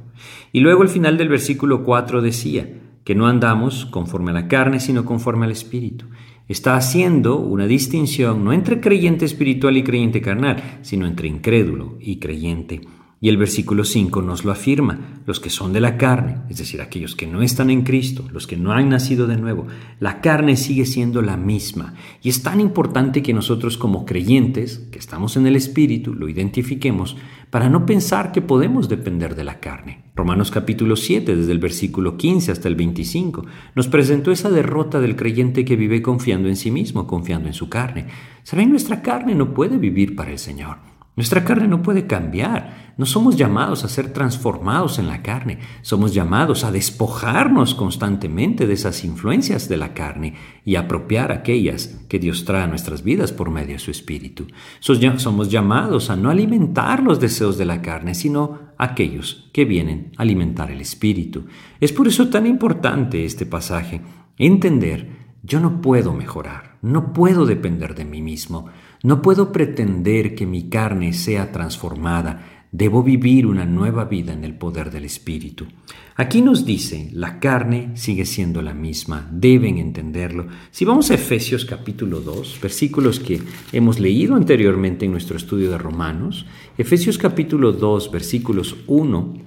Y 0.52 0.60
luego 0.60 0.84
el 0.84 0.90
final 0.90 1.18
del 1.18 1.30
versículo 1.30 1.82
4 1.86 2.22
decía 2.22 2.70
que 3.06 3.16
no 3.16 3.26
andamos 3.26 3.86
conforme 3.86 4.32
a 4.32 4.34
la 4.34 4.50
carne, 4.50 4.82
sino 4.82 5.06
conforme 5.06 5.46
al 5.46 5.54
Espíritu. 5.54 6.08
Está 6.50 6.76
haciendo 6.76 7.38
una 7.40 7.68
distinción 7.68 8.44
no 8.44 8.52
entre 8.52 8.82
creyente 8.82 9.24
espiritual 9.24 9.78
y 9.78 9.84
creyente 9.84 10.20
carnal, 10.20 10.80
sino 10.82 11.08
entre 11.08 11.30
incrédulo 11.30 11.98
y 12.02 12.20
creyente 12.20 12.82
y 13.22 13.30
el 13.30 13.38
versículo 13.38 13.86
5 13.86 14.22
nos 14.22 14.44
lo 14.44 14.52
afirma, 14.52 15.22
los 15.26 15.40
que 15.40 15.50
son 15.50 15.74
de 15.74 15.80
la 15.80 15.98
carne, 15.98 16.42
es 16.50 16.58
decir, 16.58 16.82
aquellos 16.82 17.16
que 17.16 17.28
no 17.28 17.42
están 17.42 17.70
en 17.70 17.84
Cristo, 17.84 18.26
los 18.32 18.46
que 18.46 18.58
no 18.58 18.74
han 18.74 18.90
nacido 18.90 19.26
de 19.26 19.38
nuevo, 19.38 19.68
la 20.00 20.22
carne 20.22 20.58
sigue 20.58 20.86
siendo 20.86 21.22
la 21.22 21.38
misma. 21.38 21.96
Y 22.22 22.30
es 22.30 22.44
tan 22.44 22.60
importante 22.60 23.24
que 23.24 23.34
nosotros 23.34 23.78
como 23.78 24.06
creyentes, 24.06 24.80
que 24.92 25.00
estamos 25.00 25.38
en 25.38 25.48
el 25.48 25.56
Espíritu, 25.56 26.14
lo 26.14 26.28
identifiquemos 26.28 27.16
para 27.50 27.70
no 27.70 27.86
pensar 27.86 28.32
que 28.32 28.42
podemos 28.42 28.90
depender 28.90 29.36
de 29.36 29.46
la 29.46 29.60
carne. 29.60 30.04
Romanos 30.16 30.52
capítulo 30.52 30.96
7, 30.96 31.36
desde 31.36 31.52
el 31.52 31.60
versículo 31.60 32.18
15 32.18 32.52
hasta 32.52 32.68
el 32.68 32.76
25, 32.76 33.46
nos 33.76 33.88
presentó 33.88 34.32
esa 34.32 34.50
derrota 34.50 35.00
del 35.00 35.16
creyente 35.16 35.66
que 35.66 35.76
vive 35.76 36.02
confiando 36.02 36.50
en 36.50 36.58
sí 36.58 36.70
mismo, 36.70 37.08
confiando 37.08 37.48
en 37.48 37.54
su 37.54 37.70
carne. 37.70 38.08
Saben, 38.44 38.70
nuestra 38.70 39.02
carne 39.02 39.36
no 39.36 39.54
puede 39.54 39.78
vivir 39.78 40.16
para 40.16 40.32
el 40.32 40.40
Señor. 40.40 40.78
Nuestra 41.16 41.46
carne 41.46 41.68
no 41.68 41.82
puede 41.82 42.08
cambiar. 42.08 42.85
No 42.98 43.06
somos 43.06 43.36
llamados 43.36 43.84
a 43.84 43.90
ser 43.90 44.14
transformados 44.14 45.00
en 45.00 45.08
la 45.08 45.22
carne. 45.22 45.60
Somos 45.82 46.14
llamados 46.14 46.64
a 46.64 46.72
despojarnos 46.72 47.76
constantemente 47.76 48.68
de 48.68 48.74
esas 48.74 49.04
influencias 49.04 49.68
de 49.68 49.76
la 49.76 49.94
carne 49.94 50.36
y 50.64 50.76
apropiar 50.76 51.34
aquellas 51.34 52.00
que 52.08 52.20
Dios 52.20 52.46
trae 52.46 52.64
a 52.64 52.68
nuestras 52.68 53.04
vidas 53.04 53.34
por 53.34 53.52
medio 53.52 53.74
de 53.74 53.80
su 53.80 53.92
Espíritu. 53.92 54.48
Somos 54.80 55.50
llamados 55.50 56.10
a 56.10 56.16
no 56.16 56.30
alimentar 56.30 57.04
los 57.04 57.20
deseos 57.20 57.58
de 57.58 57.66
la 57.66 57.82
carne, 57.82 58.16
sino 58.16 58.60
aquellos 58.78 59.50
que 59.52 59.66
vienen 59.66 60.12
a 60.18 60.22
alimentar 60.22 60.72
el 60.72 60.80
Espíritu. 60.80 61.48
Es 61.82 61.92
por 61.92 62.08
eso 62.08 62.30
tan 62.30 62.48
importante 62.48 63.26
este 63.26 63.46
pasaje. 63.46 64.02
Entender, 64.38 65.26
yo 65.44 65.60
no 65.60 65.82
puedo 65.82 66.14
mejorar, 66.14 66.78
no 66.82 67.12
puedo 67.12 67.46
depender 67.46 67.94
de 67.94 68.06
mí 68.06 68.22
mismo. 68.22 68.68
No 69.04 69.22
puedo 69.22 69.52
pretender 69.52 70.34
que 70.34 70.48
mi 70.48 70.70
carne 70.70 71.14
sea 71.14 71.52
transformada, 71.52 72.55
debo 72.78 73.04
vivir 73.04 73.46
una 73.46 73.66
nueva 73.66 74.04
vida 74.04 74.34
en 74.34 74.44
el 74.44 74.54
poder 74.54 74.92
del 74.92 75.06
Espíritu. 75.06 75.66
Aquí 76.18 76.42
nos 76.42 76.66
dice, 76.66 77.10
la 77.14 77.40
carne 77.40 77.92
sigue 77.96 78.26
siendo 78.26 78.62
la 78.62 78.74
misma, 78.74 79.30
deben 79.32 79.78
entenderlo. 79.78 80.48
Si 80.72 80.84
vamos 80.84 81.10
a 81.10 81.14
Efesios 81.14 81.64
capítulo 81.64 82.20
2, 82.20 82.60
versículos 82.62 83.22
que 83.22 83.42
hemos 83.72 84.00
leído 84.00 84.36
anteriormente 84.36 85.06
en 85.06 85.12
nuestro 85.12 85.38
estudio 85.38 85.72
de 85.72 85.78
Romanos, 85.78 86.46
Efesios 86.78 87.18
capítulo 87.18 87.72
2, 87.72 88.12
versículos 88.12 88.76
1 88.88 89.45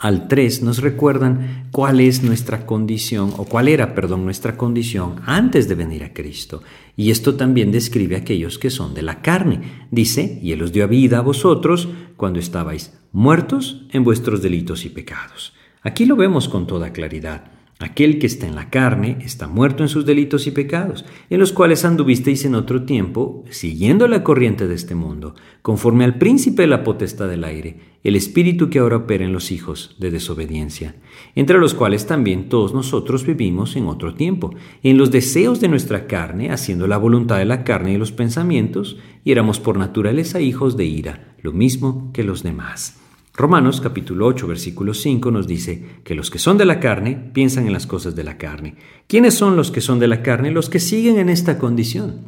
al 0.00 0.28
3 0.28 0.62
nos 0.62 0.78
recuerdan 0.78 1.68
cuál 1.72 2.00
es 2.00 2.22
nuestra 2.22 2.64
condición, 2.64 3.34
o 3.36 3.44
cuál 3.44 3.68
era, 3.68 3.94
perdón, 3.94 4.24
nuestra 4.24 4.56
condición 4.56 5.16
antes 5.26 5.68
de 5.68 5.74
venir 5.74 6.04
a 6.04 6.14
Cristo. 6.14 6.62
Y 6.96 7.10
esto 7.10 7.34
también 7.34 7.70
describe 7.70 8.16
a 8.16 8.20
aquellos 8.20 8.58
que 8.58 8.70
son 8.70 8.94
de 8.94 9.02
la 9.02 9.20
carne. 9.20 9.86
Dice, 9.90 10.40
y 10.42 10.52
Él 10.52 10.62
os 10.62 10.72
dio 10.72 10.88
vida 10.88 11.18
a 11.18 11.22
vosotros 11.22 11.88
cuando 12.16 12.38
estabais 12.38 12.98
muertos 13.12 13.86
en 13.90 14.02
vuestros 14.02 14.40
delitos 14.40 14.86
y 14.86 14.88
pecados. 14.88 15.52
Aquí 15.82 16.06
lo 16.06 16.16
vemos 16.16 16.48
con 16.48 16.66
toda 16.66 16.92
claridad. 16.92 17.59
Aquel 17.82 18.18
que 18.18 18.26
está 18.26 18.46
en 18.46 18.56
la 18.56 18.68
carne 18.68 19.16
está 19.22 19.48
muerto 19.48 19.82
en 19.82 19.88
sus 19.88 20.04
delitos 20.04 20.46
y 20.46 20.50
pecados, 20.50 21.06
en 21.30 21.40
los 21.40 21.50
cuales 21.50 21.86
anduvisteis 21.86 22.44
en 22.44 22.54
otro 22.54 22.82
tiempo, 22.82 23.42
siguiendo 23.48 24.06
la 24.06 24.22
corriente 24.22 24.68
de 24.68 24.74
este 24.74 24.94
mundo, 24.94 25.34
conforme 25.62 26.04
al 26.04 26.18
príncipe 26.18 26.60
de 26.60 26.68
la 26.68 26.84
potestad 26.84 27.26
del 27.26 27.42
aire, 27.42 27.78
el 28.04 28.16
espíritu 28.16 28.68
que 28.68 28.80
ahora 28.80 28.98
opera 28.98 29.24
en 29.24 29.32
los 29.32 29.50
hijos 29.50 29.96
de 29.98 30.10
desobediencia, 30.10 30.96
entre 31.34 31.58
los 31.58 31.72
cuales 31.72 32.06
también 32.06 32.50
todos 32.50 32.74
nosotros 32.74 33.24
vivimos 33.24 33.74
en 33.76 33.86
otro 33.86 34.12
tiempo, 34.14 34.54
en 34.82 34.98
los 34.98 35.10
deseos 35.10 35.58
de 35.62 35.68
nuestra 35.68 36.06
carne, 36.06 36.50
haciendo 36.50 36.86
la 36.86 36.98
voluntad 36.98 37.38
de 37.38 37.46
la 37.46 37.64
carne 37.64 37.94
y 37.94 37.96
los 37.96 38.12
pensamientos, 38.12 38.98
y 39.24 39.32
éramos 39.32 39.58
por 39.58 39.78
naturaleza 39.78 40.42
hijos 40.42 40.76
de 40.76 40.84
ira, 40.84 41.34
lo 41.40 41.54
mismo 41.54 42.10
que 42.12 42.24
los 42.24 42.42
demás. 42.42 42.99
Romanos 43.40 43.80
capítulo 43.80 44.26
8 44.26 44.46
versículo 44.46 44.92
5 44.92 45.30
nos 45.30 45.46
dice 45.46 45.82
que 46.04 46.14
los 46.14 46.30
que 46.30 46.38
son 46.38 46.58
de 46.58 46.66
la 46.66 46.78
carne 46.78 47.30
piensan 47.32 47.66
en 47.66 47.72
las 47.72 47.86
cosas 47.86 48.14
de 48.14 48.22
la 48.22 48.36
carne. 48.36 48.76
¿Quiénes 49.06 49.32
son 49.32 49.56
los 49.56 49.70
que 49.70 49.80
son 49.80 49.98
de 49.98 50.08
la 50.08 50.20
carne? 50.20 50.50
Los 50.50 50.68
que 50.68 50.78
siguen 50.78 51.18
en 51.18 51.30
esta 51.30 51.56
condición. 51.56 52.26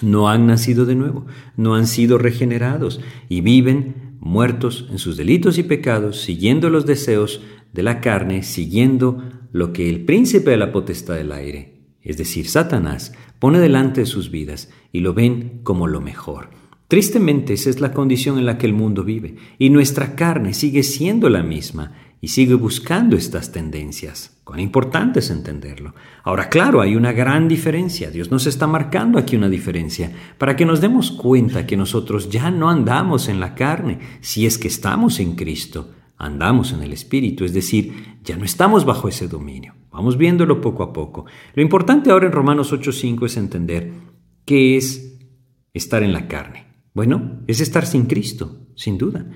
No 0.00 0.30
han 0.30 0.46
nacido 0.46 0.86
de 0.86 0.94
nuevo, 0.94 1.26
no 1.58 1.74
han 1.74 1.86
sido 1.86 2.16
regenerados 2.16 3.02
y 3.28 3.42
viven 3.42 4.16
muertos 4.18 4.88
en 4.90 4.98
sus 4.98 5.18
delitos 5.18 5.58
y 5.58 5.62
pecados, 5.62 6.22
siguiendo 6.22 6.70
los 6.70 6.86
deseos 6.86 7.42
de 7.74 7.82
la 7.82 8.00
carne, 8.00 8.42
siguiendo 8.42 9.22
lo 9.52 9.74
que 9.74 9.90
el 9.90 10.06
príncipe 10.06 10.52
de 10.52 10.56
la 10.56 10.72
potestad 10.72 11.16
del 11.16 11.32
aire, 11.32 11.82
es 12.00 12.16
decir, 12.16 12.48
Satanás, 12.48 13.12
pone 13.38 13.58
delante 13.58 14.00
de 14.00 14.06
sus 14.06 14.30
vidas 14.30 14.70
y 14.90 15.00
lo 15.00 15.12
ven 15.12 15.60
como 15.64 15.86
lo 15.86 16.00
mejor. 16.00 16.59
Tristemente 16.90 17.52
esa 17.52 17.70
es 17.70 17.78
la 17.78 17.92
condición 17.92 18.36
en 18.36 18.46
la 18.46 18.58
que 18.58 18.66
el 18.66 18.72
mundo 18.72 19.04
vive 19.04 19.36
y 19.60 19.70
nuestra 19.70 20.16
carne 20.16 20.54
sigue 20.54 20.82
siendo 20.82 21.28
la 21.28 21.44
misma 21.44 21.92
y 22.20 22.26
sigue 22.26 22.54
buscando 22.54 23.16
estas 23.16 23.52
tendencias. 23.52 24.40
Cuán 24.42 24.58
importante 24.58 25.20
es 25.20 25.30
entenderlo. 25.30 25.94
Ahora, 26.24 26.48
claro, 26.48 26.80
hay 26.80 26.96
una 26.96 27.12
gran 27.12 27.46
diferencia. 27.46 28.10
Dios 28.10 28.32
nos 28.32 28.48
está 28.48 28.66
marcando 28.66 29.20
aquí 29.20 29.36
una 29.36 29.48
diferencia 29.48 30.10
para 30.36 30.56
que 30.56 30.66
nos 30.66 30.80
demos 30.80 31.12
cuenta 31.12 31.64
que 31.64 31.76
nosotros 31.76 32.28
ya 32.28 32.50
no 32.50 32.68
andamos 32.68 33.28
en 33.28 33.38
la 33.38 33.54
carne, 33.54 34.00
si 34.20 34.44
es 34.44 34.58
que 34.58 34.66
estamos 34.66 35.20
en 35.20 35.36
Cristo, 35.36 35.92
andamos 36.18 36.72
en 36.72 36.82
el 36.82 36.92
Espíritu, 36.92 37.44
es 37.44 37.54
decir, 37.54 38.18
ya 38.24 38.36
no 38.36 38.44
estamos 38.44 38.84
bajo 38.84 39.08
ese 39.08 39.28
dominio. 39.28 39.76
Vamos 39.92 40.18
viéndolo 40.18 40.60
poco 40.60 40.82
a 40.82 40.92
poco. 40.92 41.26
Lo 41.54 41.62
importante 41.62 42.10
ahora 42.10 42.26
en 42.26 42.32
Romanos 42.32 42.72
8:5 42.72 43.26
es 43.26 43.36
entender 43.36 43.92
qué 44.44 44.76
es 44.76 45.20
estar 45.72 46.02
en 46.02 46.12
la 46.12 46.26
carne. 46.26 46.69
Bueno, 46.92 47.40
es 47.46 47.60
estar 47.60 47.86
sin 47.86 48.06
Cristo, 48.06 48.66
sin 48.74 48.98
duda. 48.98 49.26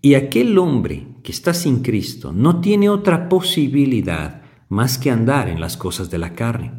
Y 0.00 0.14
aquel 0.14 0.58
hombre 0.58 1.06
que 1.22 1.32
está 1.32 1.54
sin 1.54 1.82
Cristo 1.82 2.32
no 2.32 2.60
tiene 2.60 2.88
otra 2.88 3.28
posibilidad 3.28 4.42
más 4.68 4.98
que 4.98 5.10
andar 5.10 5.48
en 5.48 5.60
las 5.60 5.76
cosas 5.76 6.10
de 6.10 6.18
la 6.18 6.34
carne, 6.34 6.72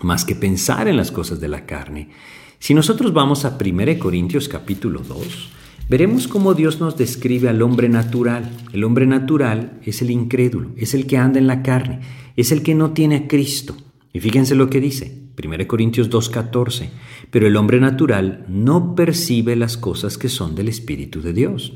más 0.00 0.24
que 0.24 0.34
pensar 0.34 0.88
en 0.88 0.96
las 0.96 1.10
cosas 1.10 1.40
de 1.40 1.48
la 1.48 1.66
carne. 1.66 2.10
Si 2.58 2.74
nosotros 2.74 3.12
vamos 3.12 3.44
a 3.44 3.58
1 3.60 3.98
Corintios 3.98 4.48
capítulo 4.48 5.00
2, 5.00 5.50
veremos 5.88 6.28
cómo 6.28 6.54
Dios 6.54 6.78
nos 6.80 6.96
describe 6.96 7.48
al 7.48 7.62
hombre 7.62 7.88
natural. 7.88 8.50
El 8.72 8.84
hombre 8.84 9.06
natural 9.06 9.80
es 9.82 10.00
el 10.02 10.10
incrédulo, 10.10 10.72
es 10.76 10.94
el 10.94 11.06
que 11.06 11.16
anda 11.16 11.38
en 11.38 11.46
la 11.46 11.62
carne, 11.62 12.00
es 12.36 12.52
el 12.52 12.62
que 12.62 12.74
no 12.74 12.92
tiene 12.92 13.16
a 13.16 13.28
Cristo. 13.28 13.76
Y 14.12 14.20
fíjense 14.20 14.54
lo 14.54 14.70
que 14.70 14.80
dice, 14.80 15.29
1 15.44 15.66
Corintios 15.66 16.10
2.14, 16.10 16.88
pero 17.30 17.46
el 17.46 17.56
hombre 17.56 17.80
natural 17.80 18.44
no 18.48 18.94
percibe 18.94 19.56
las 19.56 19.76
cosas 19.76 20.18
que 20.18 20.28
son 20.28 20.54
del 20.54 20.68
Espíritu 20.68 21.20
de 21.20 21.32
Dios 21.32 21.72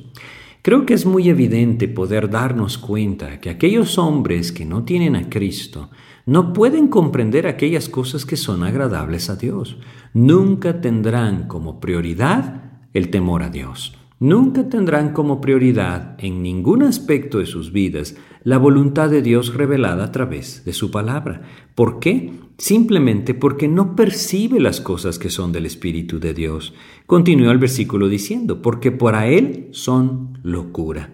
Creo 0.64 0.87
que 0.87 0.94
es 0.94 1.04
muy 1.04 1.28
evidente 1.28 1.88
poder 1.88 2.30
darnos 2.30 2.78
cuenta 2.78 3.38
que 3.38 3.50
aquellos 3.50 3.99
hombres 3.99 4.50
que 4.50 4.64
no 4.64 4.83
tienen 4.85 5.14
a 5.14 5.28
Cristo 5.28 5.90
no 6.25 6.54
pueden 6.54 6.88
comprender 6.88 7.47
aquellas 7.47 7.90
cosas 7.90 8.25
que 8.25 8.38
son 8.38 8.62
agradables 8.62 9.28
a 9.28 9.37
Dios. 9.37 9.76
Nunca 10.14 10.80
tendrán 10.80 11.49
como 11.49 11.80
prioridad 11.80 12.62
el 12.94 13.11
temor 13.11 13.42
a 13.42 13.50
Dios. 13.50 13.94
Nunca 14.21 14.68
tendrán 14.68 15.12
como 15.12 15.40
prioridad 15.40 16.16
en 16.18 16.42
ningún 16.42 16.83
aspecto 16.83 17.40
de 17.40 17.47
sus 17.47 17.73
vidas 17.73 18.16
la 18.44 18.59
voluntad 18.59 19.11
de 19.11 19.23
Dios 19.23 19.54
revelada 19.54 20.04
a 20.04 20.12
través 20.12 20.64
de 20.64 20.73
su 20.73 20.90
palabra. 20.90 21.42
¿Por 21.75 21.99
qué? 21.99 22.33
Simplemente 22.56 23.35
porque 23.35 23.66
no 23.66 23.97
percibe 23.97 24.61
las 24.61 24.80
cosas 24.80 25.18
que 25.18 25.30
son 25.30 25.50
del 25.50 25.66
Espíritu 25.66 26.21
de 26.21 26.33
Dios. 26.33 26.75
Continúa 27.06 27.50
el 27.50 27.59
versículo 27.59 28.09
diciendo, 28.09 28.62
porque 28.62 28.92
para 28.92 29.26
Él 29.26 29.68
son 29.73 30.38
locura, 30.42 31.11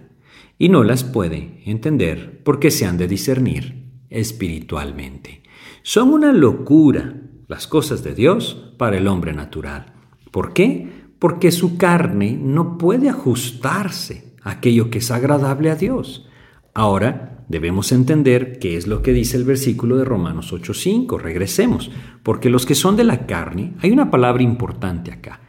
y 0.58 0.68
no 0.68 0.84
las 0.84 1.04
puede 1.04 1.62
entender 1.64 2.42
porque 2.44 2.70
se 2.70 2.84
han 2.84 2.98
de 2.98 3.08
discernir 3.08 3.86
espiritualmente. 4.10 5.42
Son 5.82 6.10
una 6.10 6.32
locura 6.32 7.22
las 7.48 7.66
cosas 7.66 8.04
de 8.04 8.14
Dios 8.14 8.74
para 8.76 8.98
el 8.98 9.08
hombre 9.08 9.32
natural. 9.32 9.94
¿Por 10.30 10.52
qué? 10.52 10.99
Porque 11.20 11.52
su 11.52 11.76
carne 11.76 12.36
no 12.36 12.76
puede 12.76 13.08
ajustarse 13.08 14.34
a 14.42 14.50
aquello 14.50 14.90
que 14.90 14.98
es 14.98 15.12
agradable 15.12 15.70
a 15.70 15.76
Dios. 15.76 16.26
Ahora 16.74 17.44
debemos 17.48 17.92
entender 17.92 18.58
qué 18.58 18.76
es 18.76 18.88
lo 18.88 19.02
que 19.02 19.12
dice 19.12 19.36
el 19.36 19.44
versículo 19.44 19.96
de 19.96 20.04
Romanos 20.04 20.52
8:5. 20.52 21.18
Regresemos, 21.18 21.92
porque 22.24 22.50
los 22.50 22.66
que 22.66 22.74
son 22.74 22.96
de 22.96 23.04
la 23.04 23.26
carne, 23.26 23.74
hay 23.80 23.92
una 23.92 24.10
palabra 24.10 24.42
importante 24.42 25.12
acá, 25.12 25.40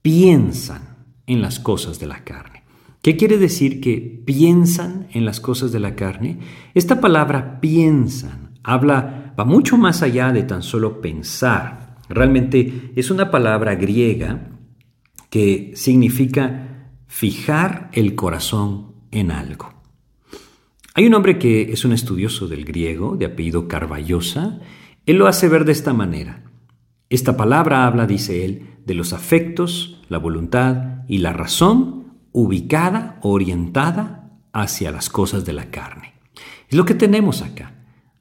piensan 0.00 0.96
en 1.26 1.42
las 1.42 1.60
cosas 1.60 2.00
de 2.00 2.06
la 2.06 2.24
carne. 2.24 2.62
¿Qué 3.02 3.16
quiere 3.16 3.36
decir 3.36 3.82
que 3.82 4.22
piensan 4.24 5.08
en 5.12 5.26
las 5.26 5.40
cosas 5.40 5.72
de 5.72 5.80
la 5.80 5.94
carne? 5.94 6.38
Esta 6.72 7.00
palabra 7.02 7.60
piensan 7.60 8.46
habla 8.66 9.32
va 9.38 9.44
mucho 9.44 9.78
más 9.78 10.02
allá 10.02 10.32
de 10.32 10.42
tan 10.42 10.62
solo 10.62 11.00
pensar. 11.00 11.96
Realmente 12.08 12.92
es 12.94 13.10
una 13.10 13.30
palabra 13.30 13.74
griega 13.76 14.55
que 15.30 15.72
significa 15.74 16.92
fijar 17.06 17.90
el 17.92 18.14
corazón 18.14 18.94
en 19.10 19.30
algo. 19.30 19.74
Hay 20.94 21.06
un 21.06 21.14
hombre 21.14 21.38
que 21.38 21.72
es 21.72 21.84
un 21.84 21.92
estudioso 21.92 22.48
del 22.48 22.64
griego, 22.64 23.16
de 23.16 23.26
apellido 23.26 23.68
Carballosa. 23.68 24.60
Él 25.04 25.16
lo 25.16 25.26
hace 25.26 25.48
ver 25.48 25.64
de 25.64 25.72
esta 25.72 25.92
manera. 25.92 26.44
Esta 27.10 27.36
palabra 27.36 27.86
habla, 27.86 28.06
dice 28.06 28.44
él, 28.44 28.76
de 28.84 28.94
los 28.94 29.12
afectos, 29.12 30.02
la 30.08 30.18
voluntad 30.18 31.04
y 31.06 31.18
la 31.18 31.32
razón 31.32 32.14
ubicada, 32.32 33.18
orientada 33.22 34.38
hacia 34.52 34.90
las 34.90 35.10
cosas 35.10 35.44
de 35.44 35.52
la 35.52 35.70
carne. 35.70 36.14
Es 36.68 36.76
lo 36.76 36.84
que 36.84 36.94
tenemos 36.94 37.42
acá. 37.42 37.74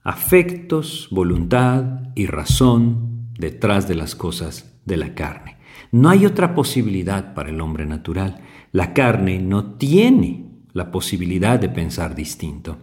Afectos, 0.03 1.07
voluntad 1.11 2.11
y 2.13 2.27
razón 2.27 3.29
detrás 3.37 3.87
de 3.87 3.95
las 3.95 4.15
cosas 4.15 4.79
de 4.85 4.97
la 4.97 5.15
carne. 5.15 5.54
No 5.91 6.09
hay 6.09 6.25
otra 6.25 6.53
posibilidad 6.55 7.33
para 7.33 7.49
el 7.49 7.61
hombre 7.61 7.85
natural. 7.85 8.41
La 8.71 8.93
carne 8.93 9.39
no 9.39 9.73
tiene 9.73 10.45
la 10.73 10.91
posibilidad 10.91 11.59
de 11.59 11.69
pensar 11.69 12.15
distinto. 12.15 12.77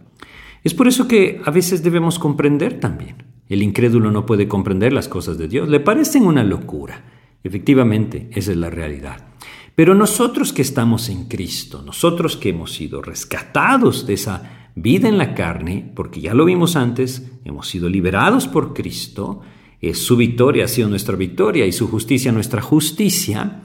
Es 0.63 0.73
por 0.73 0.87
eso 0.87 1.07
que 1.07 1.41
a 1.45 1.51
veces 1.51 1.83
debemos 1.83 2.17
comprender 2.17 2.79
también. 2.79 3.23
El 3.49 3.61
incrédulo 3.61 4.11
no 4.11 4.25
puede 4.25 4.47
comprender 4.47 4.93
las 4.93 5.07
cosas 5.07 5.37
de 5.37 5.47
Dios, 5.47 5.69
le 5.69 5.79
parecen 5.79 6.25
una 6.25 6.43
locura. 6.43 7.03
Efectivamente, 7.43 8.29
esa 8.31 8.51
es 8.51 8.57
la 8.57 8.69
realidad. 8.69 9.27
Pero 9.75 9.95
nosotros 9.95 10.53
que 10.53 10.61
estamos 10.61 11.09
en 11.09 11.25
Cristo, 11.25 11.81
nosotros 11.81 12.37
que 12.37 12.49
hemos 12.49 12.73
sido 12.73 13.01
rescatados 13.01 14.07
de 14.07 14.13
esa 14.13 14.69
vida 14.75 15.09
en 15.09 15.17
la 15.17 15.33
carne, 15.33 15.91
porque 15.95 16.21
ya 16.21 16.33
lo 16.33 16.45
vimos 16.45 16.75
antes, 16.75 17.31
hemos 17.43 17.67
sido 17.67 17.89
liberados 17.89 18.47
por 18.47 18.73
Cristo, 18.73 19.41
es 19.89 20.05
su 20.05 20.15
victoria 20.15 20.65
ha 20.65 20.67
sido 20.69 20.87
nuestra 20.87 21.15
victoria 21.17 21.65
y 21.65 21.73
su 21.73 21.89
justicia 21.89 22.31
nuestra 22.31 22.61
justicia, 22.61 23.63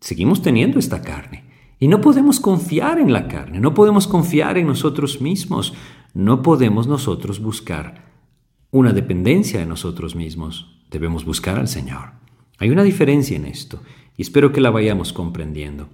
seguimos 0.00 0.42
teniendo 0.42 0.78
esta 0.78 1.00
carne. 1.00 1.44
Y 1.78 1.86
no 1.86 2.00
podemos 2.00 2.40
confiar 2.40 2.98
en 2.98 3.12
la 3.12 3.28
carne, 3.28 3.60
no 3.60 3.72
podemos 3.72 4.06
confiar 4.06 4.58
en 4.58 4.66
nosotros 4.66 5.20
mismos, 5.20 5.72
no 6.12 6.42
podemos 6.42 6.88
nosotros 6.88 7.40
buscar 7.40 8.10
una 8.72 8.92
dependencia 8.92 9.60
de 9.60 9.66
nosotros 9.66 10.16
mismos, 10.16 10.76
debemos 10.90 11.24
buscar 11.24 11.58
al 11.58 11.68
Señor. 11.68 12.14
Hay 12.58 12.70
una 12.70 12.82
diferencia 12.82 13.36
en 13.36 13.44
esto 13.44 13.80
y 14.16 14.22
espero 14.22 14.52
que 14.52 14.60
la 14.60 14.70
vayamos 14.70 15.12
comprendiendo. 15.12 15.88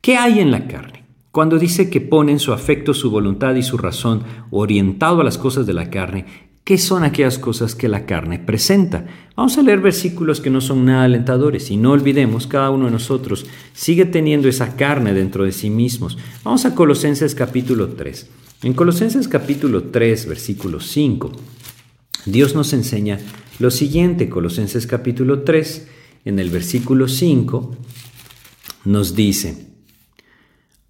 ¿Qué 0.00 0.16
hay 0.16 0.40
en 0.40 0.50
la 0.50 0.66
carne? 0.66 1.04
Cuando 1.30 1.58
dice 1.58 1.88
que 1.88 2.00
ponen 2.00 2.40
su 2.40 2.52
afecto, 2.52 2.94
su 2.94 3.10
voluntad 3.10 3.54
y 3.54 3.62
su 3.62 3.78
razón 3.78 4.24
orientado 4.50 5.20
a 5.20 5.24
las 5.24 5.38
cosas 5.38 5.66
de 5.66 5.74
la 5.74 5.88
carne, 5.88 6.49
¿Qué 6.70 6.78
son 6.78 7.02
aquellas 7.02 7.40
cosas 7.40 7.74
que 7.74 7.88
la 7.88 8.06
carne 8.06 8.38
presenta? 8.38 9.04
Vamos 9.34 9.58
a 9.58 9.62
leer 9.62 9.80
versículos 9.80 10.40
que 10.40 10.50
no 10.50 10.60
son 10.60 10.84
nada 10.84 11.02
alentadores 11.02 11.68
y 11.72 11.76
no 11.76 11.90
olvidemos, 11.90 12.46
cada 12.46 12.70
uno 12.70 12.84
de 12.84 12.92
nosotros 12.92 13.44
sigue 13.72 14.04
teniendo 14.04 14.48
esa 14.48 14.76
carne 14.76 15.12
dentro 15.12 15.42
de 15.42 15.50
sí 15.50 15.68
mismos. 15.68 16.16
Vamos 16.44 16.64
a 16.66 16.76
Colosenses 16.76 17.34
capítulo 17.34 17.88
3. 17.88 18.30
En 18.62 18.74
Colosenses 18.74 19.26
capítulo 19.26 19.82
3, 19.82 20.28
versículo 20.28 20.78
5, 20.78 21.32
Dios 22.26 22.54
nos 22.54 22.72
enseña 22.72 23.18
lo 23.58 23.72
siguiente, 23.72 24.28
Colosenses 24.28 24.86
capítulo 24.86 25.42
3, 25.42 25.88
en 26.24 26.38
el 26.38 26.50
versículo 26.50 27.08
5, 27.08 27.76
nos 28.84 29.16
dice, 29.16 29.66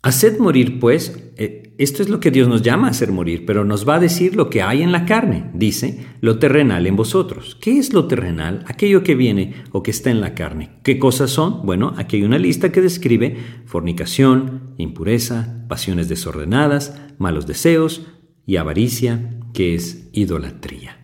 Haced 0.03 0.41
morir, 0.41 0.79
pues, 0.79 1.19
eh, 1.39 1.60
esto 1.83 2.03
es 2.03 2.11
lo 2.11 2.21
que 2.21 2.31
Dios 2.31 2.47
nos 2.47 2.61
llama 2.61 2.89
a 2.89 2.91
hacer 2.91 3.11
morir, 3.11 3.47
pero 3.47 3.65
nos 3.65 3.89
va 3.89 3.95
a 3.95 4.01
decir 4.01 4.37
lo 4.37 4.51
que 4.51 4.61
hay 4.61 4.83
en 4.83 4.93
la 4.93 5.07
carne, 5.07 5.51
dice, 5.55 6.05
lo 6.21 6.39
terrenal 6.39 6.87
en 6.87 6.95
vosotros. 6.95 7.57
¿Qué 7.59 7.79
es 7.79 7.95
lo 7.95 8.07
terrenal? 8.07 8.63
Aquello 8.67 9.03
que 9.03 9.15
viene 9.15 9.55
o 9.73 9.83
que 9.83 9.91
está 9.91 10.11
en 10.11 10.21
la 10.21 10.35
carne. 10.35 10.73
¿Qué 10.83 10.99
cosas 10.99 11.31
son? 11.31 11.65
Bueno, 11.65 11.95
aquí 11.97 12.19
hay 12.19 12.25
una 12.25 12.37
lista 12.37 12.71
que 12.71 12.83
describe 12.83 13.39
fornicación, 13.65 14.75
impureza, 14.77 15.65
pasiones 15.71 16.11
desordenadas, 16.11 17.01
malos 17.17 17.47
deseos 17.47 18.07
y 18.45 18.57
avaricia, 18.57 19.41
que 19.55 19.75
es 19.75 20.11
idolatría. 20.13 20.99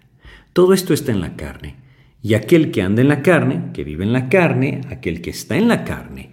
Todo 0.52 0.74
esto 0.74 0.92
está 0.92 1.10
en 1.10 1.22
la 1.22 1.36
carne. 1.36 1.76
Y 2.20 2.34
aquel 2.34 2.70
que 2.70 2.82
anda 2.82 3.00
en 3.00 3.08
la 3.08 3.22
carne, 3.22 3.70
que 3.72 3.82
vive 3.82 4.04
en 4.04 4.12
la 4.12 4.28
carne, 4.28 4.82
aquel 4.90 5.22
que 5.22 5.30
está 5.30 5.56
en 5.56 5.68
la 5.68 5.84
carne, 5.84 6.32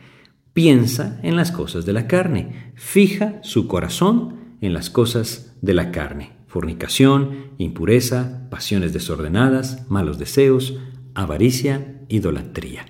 piensa 0.53 1.19
en 1.23 1.35
las 1.35 1.51
cosas 1.51 1.85
de 1.85 1.93
la 1.93 2.07
carne, 2.07 2.71
fija 2.75 3.39
su 3.43 3.67
corazón 3.67 4.57
en 4.61 4.73
las 4.73 4.89
cosas 4.89 5.55
de 5.61 5.73
la 5.73 5.91
carne, 5.91 6.31
fornicación, 6.47 7.51
impureza, 7.57 8.47
pasiones 8.49 8.93
desordenadas, 8.93 9.89
malos 9.89 10.19
deseos, 10.19 10.77
avaricia, 11.15 12.01
idolatría. 12.07 12.85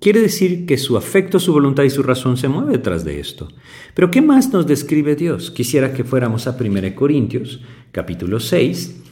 Quiere 0.00 0.20
decir 0.20 0.64
que 0.64 0.78
su 0.78 0.96
afecto, 0.96 1.38
su 1.38 1.52
voluntad 1.52 1.82
y 1.82 1.90
su 1.90 2.02
razón 2.02 2.38
se 2.38 2.48
mueve 2.48 2.72
detrás 2.72 3.04
de 3.04 3.20
esto. 3.20 3.48
Pero 3.92 4.10
¿qué 4.10 4.22
más 4.22 4.50
nos 4.50 4.66
describe 4.66 5.14
Dios? 5.14 5.50
Quisiera 5.50 5.92
que 5.92 6.04
fuéramos 6.04 6.46
a 6.46 6.56
1 6.58 6.94
Corintios, 6.94 7.60
capítulo 7.92 8.40
6, 8.40 9.02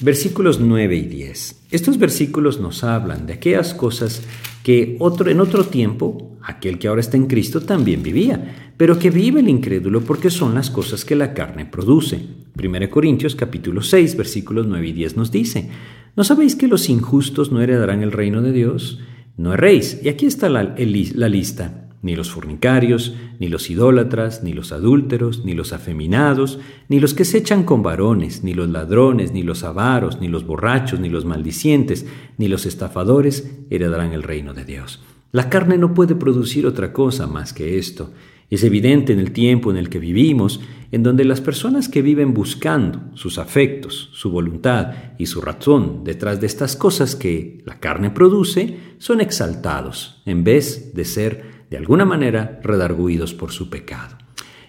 versículos 0.00 0.60
9 0.60 0.96
y 0.96 1.02
10. 1.02 1.66
Estos 1.70 1.98
versículos 1.98 2.60
nos 2.60 2.82
hablan 2.84 3.26
de 3.26 3.34
aquellas 3.34 3.74
cosas 3.74 4.22
que 4.62 4.96
otro, 4.98 5.30
en 5.30 5.40
otro 5.40 5.64
tiempo, 5.64 6.38
aquel 6.42 6.78
que 6.78 6.88
ahora 6.88 7.00
está 7.00 7.16
en 7.16 7.26
Cristo 7.26 7.60
también 7.60 8.02
vivía, 8.02 8.72
pero 8.76 8.98
que 8.98 9.10
vive 9.10 9.40
el 9.40 9.48
incrédulo 9.48 10.00
porque 10.00 10.30
son 10.30 10.54
las 10.54 10.70
cosas 10.70 11.04
que 11.04 11.16
la 11.16 11.34
carne 11.34 11.66
produce. 11.66 12.20
1 12.56 12.90
Corintios 12.90 13.36
capítulo 13.36 13.82
6 13.82 14.16
versículos 14.16 14.66
9 14.66 14.88
y 14.88 14.92
10 14.92 15.16
nos 15.16 15.30
dice, 15.30 15.68
¿no 16.16 16.24
sabéis 16.24 16.56
que 16.56 16.68
los 16.68 16.88
injustos 16.88 17.52
no 17.52 17.60
heredarán 17.60 18.02
el 18.02 18.12
reino 18.12 18.42
de 18.42 18.52
Dios? 18.52 19.00
No 19.36 19.54
erréis. 19.54 20.00
Y 20.02 20.08
aquí 20.08 20.26
está 20.26 20.48
la, 20.48 20.74
la 20.76 21.28
lista 21.28 21.89
ni 22.02 22.16
los 22.16 22.30
fornicarios, 22.30 23.14
ni 23.38 23.48
los 23.48 23.68
idólatras, 23.68 24.42
ni 24.42 24.52
los 24.52 24.72
adúlteros, 24.72 25.44
ni 25.44 25.54
los 25.54 25.72
afeminados, 25.72 26.58
ni 26.88 26.98
los 26.98 27.14
que 27.14 27.24
se 27.24 27.38
echan 27.38 27.64
con 27.64 27.82
varones, 27.82 28.42
ni 28.42 28.54
los 28.54 28.68
ladrones, 28.68 29.32
ni 29.32 29.42
los 29.42 29.64
avaros, 29.64 30.20
ni 30.20 30.28
los 30.28 30.46
borrachos, 30.46 30.98
ni 31.00 31.08
los 31.08 31.24
maldicientes, 31.24 32.06
ni 32.38 32.48
los 32.48 32.64
estafadores 32.64 33.50
heredarán 33.68 34.12
el 34.12 34.22
reino 34.22 34.54
de 34.54 34.64
Dios. 34.64 35.00
La 35.32 35.48
carne 35.48 35.78
no 35.78 35.94
puede 35.94 36.14
producir 36.14 36.66
otra 36.66 36.92
cosa 36.92 37.26
más 37.26 37.52
que 37.52 37.78
esto. 37.78 38.10
Es 38.48 38.64
evidente 38.64 39.12
en 39.12 39.20
el 39.20 39.30
tiempo 39.30 39.70
en 39.70 39.76
el 39.76 39.88
que 39.88 40.00
vivimos, 40.00 40.60
en 40.90 41.04
donde 41.04 41.24
las 41.24 41.40
personas 41.40 41.88
que 41.88 42.02
viven 42.02 42.34
buscando 42.34 43.00
sus 43.14 43.38
afectos, 43.38 44.10
su 44.12 44.30
voluntad 44.30 44.92
y 45.18 45.26
su 45.26 45.40
razón 45.40 46.02
detrás 46.02 46.40
de 46.40 46.48
estas 46.48 46.74
cosas 46.74 47.14
que 47.14 47.62
la 47.64 47.78
carne 47.78 48.10
produce, 48.10 48.76
son 48.98 49.20
exaltados, 49.20 50.20
en 50.26 50.42
vez 50.42 50.94
de 50.94 51.04
ser, 51.04 51.59
de 51.70 51.78
alguna 51.78 52.04
manera, 52.04 52.60
redarguidos 52.62 53.32
por 53.32 53.52
su 53.52 53.70
pecado. 53.70 54.18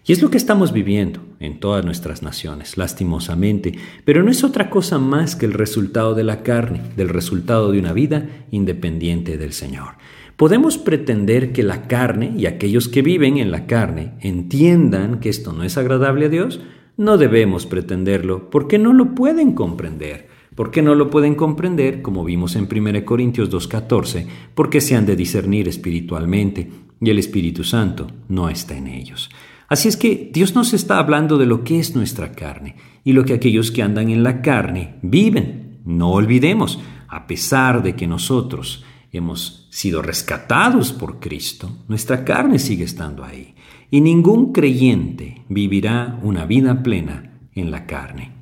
Y 0.05 0.13
es 0.13 0.21
lo 0.21 0.31
que 0.31 0.37
estamos 0.37 0.73
viviendo 0.73 1.19
en 1.39 1.59
todas 1.59 1.85
nuestras 1.85 2.23
naciones, 2.23 2.77
lastimosamente, 2.77 3.73
pero 4.03 4.23
no 4.23 4.31
es 4.31 4.43
otra 4.43 4.69
cosa 4.69 4.97
más 4.97 5.35
que 5.35 5.45
el 5.45 5.53
resultado 5.53 6.15
de 6.15 6.23
la 6.23 6.41
carne, 6.41 6.81
del 6.95 7.09
resultado 7.09 7.71
de 7.71 7.79
una 7.79 7.93
vida 7.93 8.45
independiente 8.49 9.37
del 9.37 9.53
Señor. 9.53 9.95
Podemos 10.37 10.79
pretender 10.79 11.51
que 11.53 11.61
la 11.61 11.87
carne 11.87 12.33
y 12.35 12.47
aquellos 12.47 12.87
que 12.87 13.03
viven 13.03 13.37
en 13.37 13.51
la 13.51 13.67
carne 13.67 14.13
entiendan 14.21 15.19
que 15.19 15.29
esto 15.29 15.53
no 15.53 15.63
es 15.63 15.77
agradable 15.77 16.25
a 16.25 16.29
Dios. 16.29 16.61
No 16.97 17.19
debemos 17.19 17.67
pretenderlo 17.67 18.49
porque 18.49 18.79
no 18.79 18.91
lo 18.91 19.13
pueden 19.13 19.53
comprender. 19.53 20.29
¿Por 20.55 20.71
qué 20.71 20.81
no 20.81 20.95
lo 20.95 21.11
pueden 21.11 21.35
comprender? 21.35 22.01
Como 22.01 22.25
vimos 22.25 22.55
en 22.55 22.67
1 22.69 23.05
Corintios 23.05 23.51
2.14, 23.51 24.25
porque 24.55 24.81
se 24.81 24.95
han 24.95 25.05
de 25.05 25.15
discernir 25.15 25.67
espiritualmente 25.67 26.69
y 27.01 27.09
el 27.09 27.19
Espíritu 27.19 27.63
Santo 27.63 28.07
no 28.29 28.47
está 28.47 28.77
en 28.77 28.87
ellos. 28.87 29.29
Así 29.67 29.87
es 29.87 29.97
que 29.97 30.29
Dios 30.31 30.53
nos 30.53 30.73
está 30.73 30.99
hablando 30.99 31.37
de 31.37 31.45
lo 31.45 31.63
que 31.63 31.79
es 31.79 31.95
nuestra 31.95 32.31
carne 32.33 32.75
y 33.03 33.13
lo 33.13 33.25
que 33.25 33.33
aquellos 33.33 33.71
que 33.71 33.81
andan 33.81 34.09
en 34.09 34.23
la 34.23 34.41
carne 34.41 34.99
viven. 35.01 35.79
No 35.85 36.11
olvidemos, 36.11 36.79
a 37.07 37.25
pesar 37.25 37.81
de 37.81 37.95
que 37.95 38.05
nosotros 38.05 38.83
hemos 39.11 39.67
sido 39.71 40.01
rescatados 40.01 40.93
por 40.93 41.19
Cristo, 41.19 41.77
nuestra 41.87 42.23
carne 42.23 42.59
sigue 42.59 42.83
estando 42.83 43.23
ahí. 43.23 43.55
Y 43.89 44.01
ningún 44.01 44.53
creyente 44.53 45.43
vivirá 45.49 46.19
una 46.21 46.45
vida 46.45 46.83
plena 46.83 47.39
en 47.53 47.71
la 47.71 47.85
carne. 47.85 48.33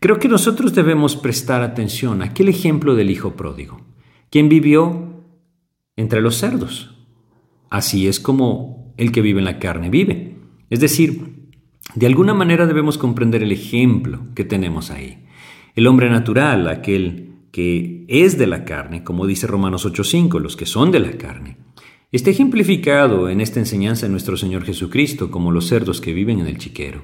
Creo 0.00 0.18
que 0.18 0.28
nosotros 0.28 0.74
debemos 0.74 1.16
prestar 1.16 1.62
atención 1.62 2.20
a 2.20 2.26
aquel 2.26 2.48
ejemplo 2.48 2.94
del 2.94 3.10
Hijo 3.10 3.36
pródigo, 3.36 3.80
quien 4.30 4.48
vivió 4.48 5.22
entre 5.96 6.20
los 6.20 6.36
cerdos. 6.36 6.93
Así 7.74 8.06
es 8.06 8.20
como 8.20 8.94
el 8.96 9.10
que 9.10 9.20
vive 9.20 9.40
en 9.40 9.46
la 9.46 9.58
carne 9.58 9.90
vive. 9.90 10.36
Es 10.70 10.78
decir, 10.78 11.50
de 11.96 12.06
alguna 12.06 12.32
manera 12.32 12.68
debemos 12.68 12.98
comprender 12.98 13.42
el 13.42 13.50
ejemplo 13.50 14.20
que 14.36 14.44
tenemos 14.44 14.92
ahí. 14.92 15.24
El 15.74 15.88
hombre 15.88 16.08
natural, 16.08 16.68
aquel 16.68 17.32
que 17.50 18.04
es 18.06 18.38
de 18.38 18.46
la 18.46 18.64
carne, 18.64 19.02
como 19.02 19.26
dice 19.26 19.48
Romanos 19.48 19.84
8:5, 19.86 20.38
los 20.38 20.54
que 20.54 20.66
son 20.66 20.92
de 20.92 21.00
la 21.00 21.18
carne. 21.18 21.56
Está 22.12 22.30
ejemplificado 22.30 23.28
en 23.28 23.40
esta 23.40 23.58
enseñanza 23.58 24.06
de 24.06 24.12
nuestro 24.12 24.36
Señor 24.36 24.62
Jesucristo 24.62 25.32
como 25.32 25.50
los 25.50 25.66
cerdos 25.66 26.00
que 26.00 26.14
viven 26.14 26.38
en 26.38 26.46
el 26.46 26.58
chiquero. 26.58 27.02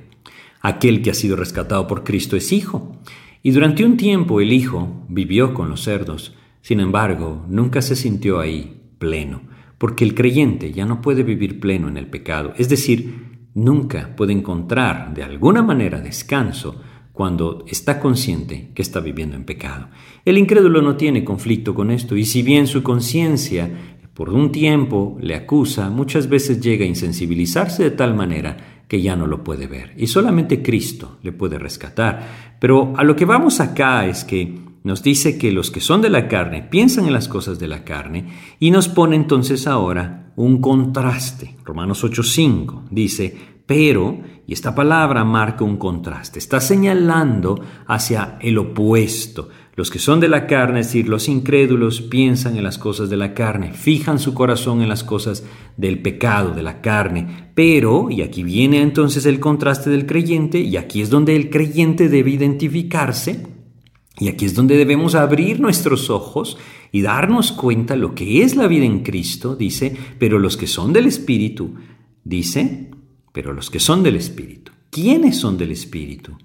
Aquel 0.61 1.03
que 1.03 1.11
ha 1.11 1.15
sido 1.15 1.35
rescatado 1.35 1.89
por 1.89 2.05
Cristo 2.05 2.37
es 2.37 2.53
hijo, 2.53 2.97
y 3.43 3.51
durante 3.51 3.85
un 3.85 3.97
tiempo 3.97 4.41
el 4.41 4.53
hijo 4.53 5.05
vivió 5.09 5.53
con 5.53 5.69
los 5.69 5.83
cerdos, 5.83 6.37
sin 6.63 6.79
embargo, 6.79 7.45
nunca 7.49 7.83
se 7.83 7.97
sintió 7.97 8.39
ahí 8.39 8.77
pleno, 9.01 9.51
porque 9.81 10.05
el 10.05 10.15
creyente 10.15 10.73
ya 10.73 10.85
no 10.85 11.01
puede 11.01 11.23
vivir 11.23 11.59
pleno 11.59 11.89
en 11.89 11.97
el 11.97 12.07
pecado, 12.07 12.53
es 12.59 12.69
decir, 12.69 13.49
nunca 13.55 14.15
puede 14.15 14.35
encontrar 14.35 15.15
de 15.15 15.23
alguna 15.23 15.63
manera 15.63 16.03
descanso 16.03 16.83
cuando 17.13 17.65
está 17.67 17.99
consciente 17.99 18.73
que 18.75 18.83
está 18.83 19.01
viviendo 19.01 19.37
en 19.37 19.45
pecado. 19.45 19.89
El 20.27 20.37
incrédulo 20.37 20.83
no 20.83 20.97
tiene 20.97 21.25
conflicto 21.25 21.75
con 21.75 21.91
esto 21.91 22.15
y 22.15 22.27
si 22.27 22.43
bien 22.43 22.67
su 22.67 22.83
conciencia 22.83 23.71
por 24.13 24.29
un 24.29 24.53
tiempo 24.53 25.17
le 25.19 25.35
acusa, 25.35 25.89
muchas 25.89 26.29
veces 26.29 26.61
llega 26.61 26.85
a 26.85 26.89
insensibilizarse 26.89 27.83
de 27.83 27.93
tal 27.93 28.15
manera 28.15 28.83
que 28.87 29.01
ya 29.01 29.17
no 29.17 29.27
lo 29.27 29.43
puede 29.43 29.67
ver 29.67 29.95
y 29.97 30.09
solamente 30.09 30.61
Cristo 30.61 31.17
le 31.23 31.33
puede 31.33 31.59
rescatar. 31.59 32.59
Pero 32.61 32.93
a 32.99 33.03
lo 33.03 33.17
que 33.17 33.25
vamos 33.25 33.61
acá 33.61 34.05
es 34.05 34.25
que 34.25 34.70
nos 34.83 35.03
dice 35.03 35.37
que 35.37 35.53
los 35.53 35.71
que 35.71 35.81
son 35.81 36.01
de 36.01 36.11
la 36.11 36.29
carne 36.29 36.63
piensan 36.63 37.07
en 37.07 37.13
las 37.13 37.29
cosas 37.29 37.59
de 37.59 37.69
la 37.69 37.85
carne 37.85 38.33
y 38.59 38.71
nos 38.71 38.89
pone 38.89 39.17
entonces 39.17 39.67
ahora 39.67 40.33
un 40.37 40.61
contraste. 40.61 41.57
Romanos 41.65 42.03
8:5 42.03 42.89
dice, 42.91 43.37
pero, 43.67 44.19
y 44.49 44.53
esta 44.53 44.75
palabra 44.75 45.23
marca 45.25 45.63
un 45.63 45.77
contraste, 45.77 46.41
está 46.41 46.61
señalando 46.61 47.61
hacia 47.87 48.37
el 48.41 48.59
opuesto. 48.59 49.49
Los 49.77 49.93
que 49.93 50.01
son 50.01 50.19
de 50.19 50.29
la 50.29 50.49
carne, 50.49 50.81
es 50.81 50.89
decir, 50.89 51.09
los 51.09 51.29
incrédulos, 51.29 52.01
piensan 52.01 52.57
en 52.57 52.65
las 52.65 52.77
cosas 52.77 53.09
de 53.09 53.17
la 53.17 53.33
carne, 53.33 53.73
fijan 53.73 54.19
su 54.19 54.35
corazón 54.35 54.83
en 54.83 54.89
las 54.89 55.05
cosas 55.05 55.45
del 55.77 56.03
pecado, 56.03 56.51
de 56.51 56.63
la 56.63 56.81
carne. 56.81 57.53
Pero, 57.55 58.11
y 58.11 58.23
aquí 58.23 58.43
viene 58.43 58.83
entonces 58.83 59.25
el 59.25 59.39
contraste 59.39 59.89
del 59.89 60.05
creyente, 60.05 60.59
y 60.59 60.77
aquí 60.77 61.01
es 61.01 61.09
donde 61.09 61.37
el 61.37 61.49
creyente 61.49 62.09
debe 62.09 62.31
identificarse, 62.31 63.47
y 64.21 64.29
aquí 64.29 64.45
es 64.45 64.55
donde 64.55 64.77
debemos 64.77 65.15
abrir 65.15 65.61
nuestros 65.61 66.11
ojos 66.11 66.59
y 66.93 67.01
darnos 67.01 67.53
cuenta 67.53 67.97
lo 67.97 68.15
que 68.15 68.43
es 68.43 68.55
la 68.55 68.69
vida 68.69 68.85
en 68.85 69.03
Cristo, 69.03 69.57
dice, 69.57 69.97
pero 70.19 70.39
los 70.39 70.59
que 70.59 70.67
son 70.67 70.93
del 70.93 71.07
Espíritu, 71.07 71.75
dice, 72.23 72.91
pero 73.33 73.55
los 73.55 73.71
que 73.71 73.81
son 73.81 74.03
del 74.03 74.17
Espíritu. 74.17 74.73
¿Quiénes 74.91 75.39
son 75.39 75.57
del 75.57 75.73
Espíritu? 75.73 76.37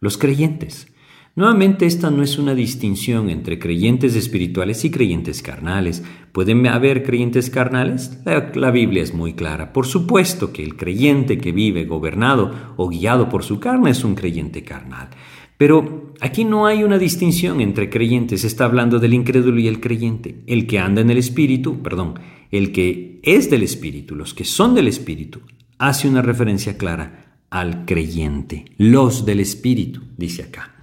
Los 0.00 0.16
creyentes. 0.16 0.88
Nuevamente, 1.36 1.86
esta 1.86 2.10
no 2.10 2.22
es 2.22 2.38
una 2.38 2.54
distinción 2.54 3.28
entre 3.28 3.58
creyentes 3.58 4.16
espirituales 4.16 4.84
y 4.84 4.90
creyentes 4.90 5.42
carnales. 5.42 6.02
¿Pueden 6.32 6.66
haber 6.66 7.04
creyentes 7.04 7.50
carnales? 7.50 8.18
La, 8.24 8.50
la, 8.54 8.70
Biblia 8.70 9.02
es 9.02 9.14
muy 9.14 9.34
clara. 9.34 9.72
Por 9.72 9.86
supuesto 9.86 10.52
que 10.52 10.64
el 10.64 10.76
creyente 10.76 11.38
que 11.38 11.52
vive 11.52 11.84
gobernado 11.84 12.74
o 12.76 12.88
guiado 12.88 13.28
por 13.28 13.44
su 13.44 13.60
carne 13.60 13.90
es 13.90 14.02
un 14.02 14.14
creyente 14.16 14.64
carnal. 14.64 15.10
Pero 15.58 16.14
aquí 16.20 16.44
no 16.44 16.66
hay 16.66 16.84
una 16.84 16.98
distinción 16.98 17.60
entre 17.60 17.90
creyentes. 17.90 18.44
Está 18.44 18.64
hablando 18.64 19.00
del 19.00 19.12
incrédulo 19.12 19.60
y 19.60 19.68
el 19.68 19.80
creyente. 19.80 20.42
El 20.46 20.66
que 20.66 20.78
anda 20.78 21.02
en 21.02 21.10
el 21.10 21.18
Espíritu, 21.18 21.82
perdón, 21.82 22.14
el 22.50 22.72
que 22.72 23.20
es 23.22 23.50
del 23.50 23.64
Espíritu, 23.64 24.14
los 24.14 24.32
que 24.32 24.44
son 24.44 24.74
del 24.74 24.88
Espíritu, 24.88 25.40
hace 25.76 26.08
una 26.08 26.22
referencia 26.22 26.78
clara 26.78 27.42
al 27.50 27.84
creyente, 27.86 28.66
los 28.76 29.24
del 29.24 29.40
Espíritu, 29.40 30.02
dice 30.16 30.44
acá. 30.44 30.74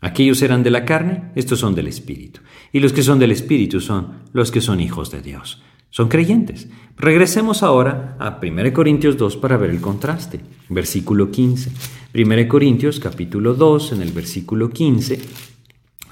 Aquellos 0.00 0.42
eran 0.42 0.62
de 0.62 0.70
la 0.70 0.84
carne, 0.84 1.32
estos 1.34 1.58
son 1.58 1.74
del 1.74 1.88
Espíritu. 1.88 2.40
Y 2.72 2.80
los 2.80 2.92
que 2.92 3.02
son 3.02 3.18
del 3.18 3.32
Espíritu 3.32 3.80
son 3.80 4.24
los 4.32 4.50
que 4.50 4.60
son 4.60 4.80
hijos 4.80 5.10
de 5.10 5.22
Dios. 5.22 5.62
Son 5.90 6.08
creyentes. 6.08 6.68
Regresemos 6.96 7.62
ahora 7.62 8.16
a 8.18 8.40
1 8.42 8.72
Corintios 8.72 9.16
2 9.16 9.36
para 9.36 9.56
ver 9.56 9.70
el 9.70 9.80
contraste. 9.80 10.40
Versículo 10.68 11.30
15. 11.30 11.70
1 12.14 12.48
Corintios 12.48 13.00
capítulo 13.00 13.54
2, 13.54 13.92
en 13.92 14.02
el 14.02 14.12
versículo 14.12 14.70
15, 14.70 15.20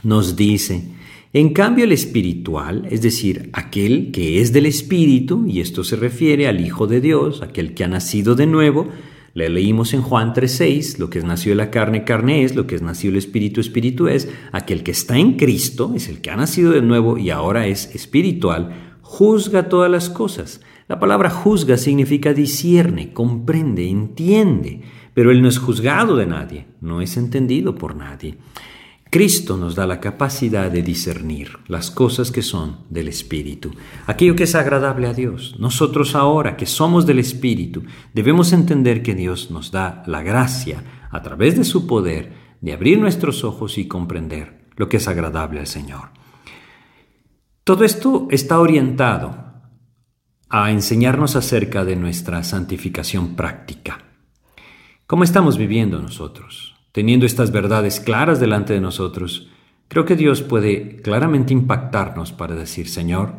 nos 0.03 0.37
dice, 0.37 0.85
en 1.33 1.53
cambio, 1.53 1.85
el 1.85 1.93
espiritual, 1.93 2.87
es 2.91 3.03
decir, 3.03 3.51
aquel 3.53 4.11
que 4.12 4.41
es 4.41 4.53
del 4.53 4.67
Espíritu, 4.67 5.47
y 5.47 5.61
esto 5.61 5.85
se 5.85 5.97
refiere 5.97 6.49
al 6.49 6.65
Hijo 6.65 6.87
de 6.87 7.01
Dios, 7.01 7.43
aquel 7.43 7.75
que 7.75 7.85
ha 7.85 7.89
nacido 7.89 8.35
de 8.35 8.47
nuevo, 8.47 8.89
le 9.35 9.51
leímos 9.51 9.93
en 9.93 10.01
Juan 10.01 10.33
3:6, 10.33 10.99
lo 10.99 11.11
que 11.11 11.19
es 11.19 11.25
nacido 11.25 11.53
de 11.53 11.65
la 11.65 11.71
carne, 11.71 12.05
carne 12.05 12.43
es, 12.43 12.55
lo 12.55 12.67
que 12.67 12.75
es 12.75 12.83
nacido 12.83 13.12
del 13.12 13.19
Espíritu, 13.19 13.61
Espíritu 13.61 14.09
es, 14.09 14.31
aquel 14.53 14.83
que 14.83 14.93
está 14.93 15.19
en 15.19 15.35
Cristo, 15.35 15.93
es 15.95 16.09
el 16.09 16.23
que 16.23 16.31
ha 16.31 16.37
nacido 16.37 16.71
de 16.71 16.81
nuevo 16.81 17.19
y 17.19 17.29
ahora 17.29 17.67
es 17.67 17.95
espiritual, 17.95 18.96
juzga 19.07 19.69
todas 19.69 19.90
las 19.90 20.11
cosas. 20.11 20.61
La 20.88 20.99
palabra 20.99 21.31
juzga 21.31 21.77
significa 21.77 22.35
discierne, 22.35 23.12
comprende, 23.12 23.88
entiende, 23.88 24.83
pero 25.14 25.31
él 25.31 25.42
no 25.42 25.49
es 25.49 25.59
juzgado 25.59 26.16
de 26.16 26.27
nadie, 26.27 26.66
no 26.81 27.01
es 27.01 27.16
entendido 27.16 27.77
por 27.77 27.95
nadie. 27.95 28.37
Cristo 29.09 29.57
nos 29.57 29.77
da 29.77 29.87
la 29.87 30.01
capacidad 30.01 30.71
de 30.71 30.83
discernir 30.83 31.59
las 31.69 31.92
cosas 31.92 32.33
que 32.33 32.42
son 32.42 32.79
del 32.90 33.07
Espíritu, 33.07 33.71
aquello 34.07 34.35
que 34.35 34.42
es 34.42 34.57
agradable 34.57 35.07
a 35.07 35.14
Dios. 35.14 35.55
Nosotros 35.61 36.16
ahora 36.16 36.57
que 36.57 36.66
somos 36.66 37.07
del 37.07 37.21
Espíritu 37.21 37.85
debemos 38.12 38.53
entender 38.53 39.03
que 39.03 39.14
Dios 39.14 39.53
nos 39.53 39.71
da 39.71 40.03
la 40.07 40.23
gracia 40.23 40.83
a 41.11 41.23
través 41.23 41.57
de 41.57 41.64
su 41.64 41.87
poder 41.87 42.33
de 42.61 42.73
abrir 42.73 42.99
nuestros 42.99 43.45
ojos 43.45 43.79
y 43.79 43.87
comprender 43.87 44.66
lo 44.77 44.88
que 44.88 44.97
es 44.97 45.07
agradable 45.07 45.61
al 45.61 45.69
Señor. 45.69 46.11
Todo 47.67 47.85
esto 47.85 48.29
está 48.31 48.61
orientado 48.61 49.35
a 50.49 50.71
enseñarnos 50.71 51.37
acerca 51.37 51.85
de 51.85 51.97
nuestra 51.97 52.43
santificación 52.45 53.37
práctica. 53.37 53.99
¿Cómo 55.07 55.25
estamos 55.25 55.59
viviendo 55.59 56.01
nosotros? 56.01 56.77
teniendo 56.97 57.27
estas 57.27 57.53
verdades 57.53 58.01
claras 58.01 58.41
delante 58.41 58.73
de 58.73 58.81
nosotros, 58.81 59.51
creo 59.87 60.07
que 60.07 60.17
Dios 60.17 60.41
puede 60.41 60.97
claramente 61.03 61.53
impactarnos 61.53 62.33
para 62.33 62.55
decir, 62.55 62.89
Señor, 62.89 63.35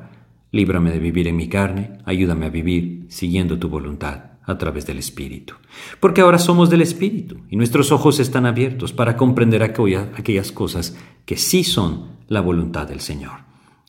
líbrame 0.52 0.92
de 0.92 1.00
vivir 1.00 1.28
en 1.28 1.38
mi 1.38 1.50
carne, 1.50 1.98
ayúdame 2.06 2.46
a 2.46 2.50
vivir 2.50 3.08
siguiendo 3.10 3.58
tu 3.58 3.68
voluntad 3.68 4.34
a 4.44 4.60
través 4.60 4.86
del 4.86 5.00
Espíritu. 5.00 5.56
Porque 6.00 6.22
ahora 6.22 6.38
somos 6.38 6.70
del 6.70 6.84
Espíritu 6.84 7.46
y 7.50 7.56
nuestros 7.56 7.92
ojos 7.92 8.20
están 8.20 8.46
abiertos 8.46 8.94
para 8.94 9.18
comprender 9.18 9.64
aquellas 9.64 10.52
cosas 10.52 10.96
que 11.26 11.36
sí 11.36 11.64
son 11.64 12.10
la 12.28 12.42
voluntad 12.42 12.88
del 12.88 13.00
Señor. 13.00 13.47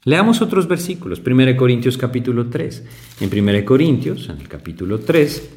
Leamos 0.08 0.40
otros 0.40 0.66
versículos. 0.66 1.20
1 1.20 1.54
Corintios 1.54 1.98
capítulo 1.98 2.48
3. 2.48 2.82
En 3.20 3.30
1 3.30 3.64
Corintios, 3.66 4.30
en 4.30 4.38
el 4.38 4.48
capítulo 4.48 5.00
3, 5.00 5.50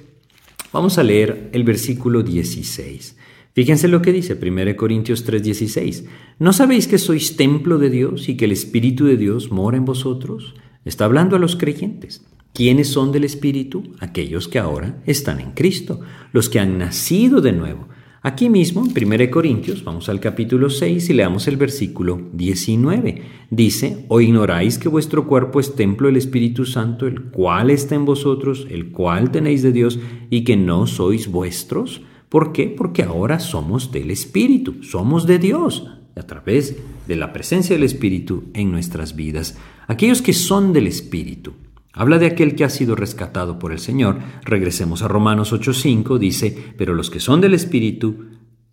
Vamos 0.73 0.97
a 0.97 1.03
leer 1.03 1.49
el 1.53 1.63
versículo 1.63 2.21
16. 2.21 3.15
Fíjense 3.53 3.87
lo 3.87 4.01
que 4.01 4.11
dice 4.11 4.35
1 4.35 4.75
Corintios 4.75 5.25
3:16. 5.25 6.03
¿No 6.37 6.51
sabéis 6.51 6.89
que 6.89 6.97
sois 6.97 7.37
templo 7.37 7.77
de 7.77 7.89
Dios 7.89 8.27
y 8.27 8.35
que 8.35 8.43
el 8.43 8.51
Espíritu 8.51 9.05
de 9.05 9.15
Dios 9.15 9.51
mora 9.51 9.77
en 9.77 9.85
vosotros? 9.85 10.53
Está 10.83 11.05
hablando 11.05 11.37
a 11.37 11.39
los 11.39 11.55
creyentes. 11.55 12.25
¿Quiénes 12.53 12.89
son 12.89 13.13
del 13.13 13.23
Espíritu? 13.23 13.83
Aquellos 14.01 14.49
que 14.49 14.59
ahora 14.59 15.01
están 15.05 15.39
en 15.39 15.51
Cristo, 15.51 16.01
los 16.33 16.49
que 16.49 16.59
han 16.59 16.77
nacido 16.77 17.39
de 17.39 17.53
nuevo. 17.53 17.87
Aquí 18.23 18.49
mismo, 18.49 18.85
en 18.85 19.13
1 19.13 19.31
Corintios, 19.31 19.83
vamos 19.83 20.07
al 20.07 20.19
capítulo 20.19 20.69
6 20.69 21.09
y 21.09 21.13
leamos 21.13 21.47
el 21.47 21.57
versículo 21.57 22.21
19. 22.33 23.23
Dice, 23.49 24.05
¿o 24.09 24.21
ignoráis 24.21 24.77
que 24.77 24.89
vuestro 24.89 25.25
cuerpo 25.25 25.59
es 25.59 25.73
templo 25.73 26.05
del 26.05 26.17
Espíritu 26.17 26.65
Santo, 26.65 27.07
el 27.07 27.23
cual 27.23 27.71
está 27.71 27.95
en 27.95 28.05
vosotros, 28.05 28.67
el 28.69 28.91
cual 28.91 29.31
tenéis 29.31 29.63
de 29.63 29.71
Dios, 29.71 29.97
y 30.29 30.43
que 30.43 30.55
no 30.55 30.85
sois 30.85 31.31
vuestros? 31.31 32.03
¿Por 32.29 32.53
qué? 32.53 32.67
Porque 32.67 33.01
ahora 33.01 33.39
somos 33.39 33.91
del 33.91 34.11
Espíritu, 34.11 34.83
somos 34.83 35.25
de 35.25 35.39
Dios, 35.39 35.87
a 36.15 36.21
través 36.21 36.77
de 37.07 37.15
la 37.15 37.33
presencia 37.33 37.75
del 37.75 37.85
Espíritu 37.85 38.43
en 38.53 38.69
nuestras 38.69 39.15
vidas. 39.15 39.57
Aquellos 39.87 40.21
que 40.21 40.33
son 40.33 40.73
del 40.73 40.85
Espíritu, 40.85 41.53
Habla 41.93 42.19
de 42.19 42.27
aquel 42.27 42.55
que 42.55 42.63
ha 42.63 42.69
sido 42.69 42.95
rescatado 42.95 43.59
por 43.59 43.71
el 43.71 43.79
Señor. 43.79 44.19
Regresemos 44.43 45.01
a 45.01 45.07
Romanos 45.07 45.53
8:5, 45.53 46.17
dice, 46.17 46.73
pero 46.77 46.93
los 46.93 47.09
que 47.09 47.19
son 47.19 47.41
del 47.41 47.53
Espíritu, 47.53 48.25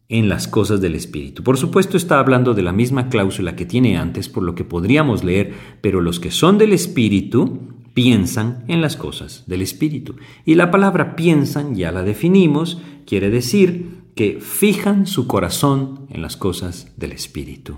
en 0.09 0.29
las 0.29 0.49
cosas 0.49 0.81
del 0.81 0.95
Espíritu. 0.95 1.43
Por 1.43 1.59
supuesto 1.59 1.97
está 1.97 2.19
hablando 2.19 2.55
de 2.55 2.63
la 2.63 2.73
misma 2.73 3.09
cláusula 3.09 3.57
que 3.57 3.67
tiene 3.67 3.99
antes, 3.99 4.29
por 4.29 4.43
lo 4.43 4.55
que 4.55 4.65
podríamos 4.65 5.23
leer, 5.23 5.53
pero 5.83 6.01
los 6.01 6.19
que 6.19 6.31
son 6.31 6.57
del 6.57 6.73
Espíritu 6.73 7.75
piensan 7.93 8.65
en 8.69 8.81
las 8.81 8.97
cosas 8.97 9.45
del 9.47 9.61
Espíritu. 9.61 10.17
Y 10.45 10.55
la 10.55 10.71
palabra 10.71 11.15
piensan, 11.15 11.75
ya 11.75 11.93
la 11.93 12.03
definimos, 12.03 12.81
quiere 13.07 13.29
decir 13.29 13.99
que 14.15 14.39
fijan 14.41 15.07
su 15.07 15.27
corazón 15.27 16.07
en 16.09 16.23
las 16.23 16.37
cosas 16.37 16.93
del 16.97 17.13
Espíritu. 17.13 17.77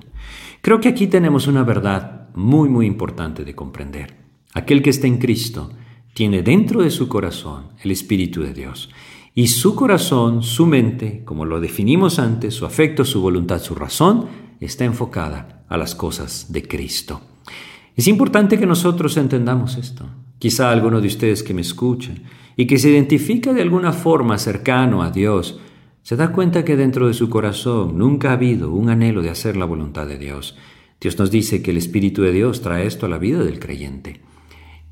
Creo 0.62 0.80
que 0.80 0.88
aquí 0.88 1.06
tenemos 1.06 1.48
una 1.48 1.64
verdad 1.64 2.28
muy, 2.34 2.68
muy 2.68 2.86
importante 2.86 3.44
de 3.44 3.54
comprender. 3.54 4.29
Aquel 4.52 4.82
que 4.82 4.90
está 4.90 5.06
en 5.06 5.18
Cristo 5.18 5.70
tiene 6.12 6.42
dentro 6.42 6.82
de 6.82 6.90
su 6.90 7.08
corazón 7.08 7.68
el 7.82 7.90
Espíritu 7.90 8.42
de 8.42 8.52
Dios. 8.52 8.90
Y 9.34 9.46
su 9.46 9.76
corazón, 9.76 10.42
su 10.42 10.66
mente, 10.66 11.22
como 11.24 11.44
lo 11.44 11.60
definimos 11.60 12.18
antes, 12.18 12.54
su 12.54 12.66
afecto, 12.66 13.04
su 13.04 13.20
voluntad, 13.20 13.62
su 13.62 13.74
razón, 13.76 14.26
está 14.60 14.84
enfocada 14.84 15.64
a 15.68 15.76
las 15.76 15.94
cosas 15.94 16.52
de 16.52 16.66
Cristo. 16.66 17.20
Es 17.96 18.08
importante 18.08 18.58
que 18.58 18.66
nosotros 18.66 19.16
entendamos 19.16 19.76
esto. 19.76 20.06
Quizá 20.38 20.70
alguno 20.70 21.00
de 21.00 21.06
ustedes 21.06 21.42
que 21.42 21.54
me 21.54 21.60
escuchen 21.60 22.24
y 22.56 22.66
que 22.66 22.78
se 22.78 22.90
identifica 22.90 23.52
de 23.52 23.62
alguna 23.62 23.92
forma 23.92 24.36
cercano 24.38 25.02
a 25.02 25.10
Dios, 25.10 25.60
se 26.02 26.16
da 26.16 26.32
cuenta 26.32 26.64
que 26.64 26.76
dentro 26.76 27.06
de 27.06 27.14
su 27.14 27.30
corazón 27.30 27.98
nunca 27.98 28.30
ha 28.30 28.34
habido 28.34 28.72
un 28.72 28.88
anhelo 28.88 29.22
de 29.22 29.30
hacer 29.30 29.56
la 29.56 29.64
voluntad 29.64 30.06
de 30.06 30.18
Dios. 30.18 30.56
Dios 31.00 31.18
nos 31.18 31.30
dice 31.30 31.62
que 31.62 31.70
el 31.70 31.76
Espíritu 31.76 32.22
de 32.22 32.32
Dios 32.32 32.62
trae 32.62 32.86
esto 32.86 33.06
a 33.06 33.08
la 33.08 33.18
vida 33.18 33.44
del 33.44 33.60
creyente. 33.60 34.20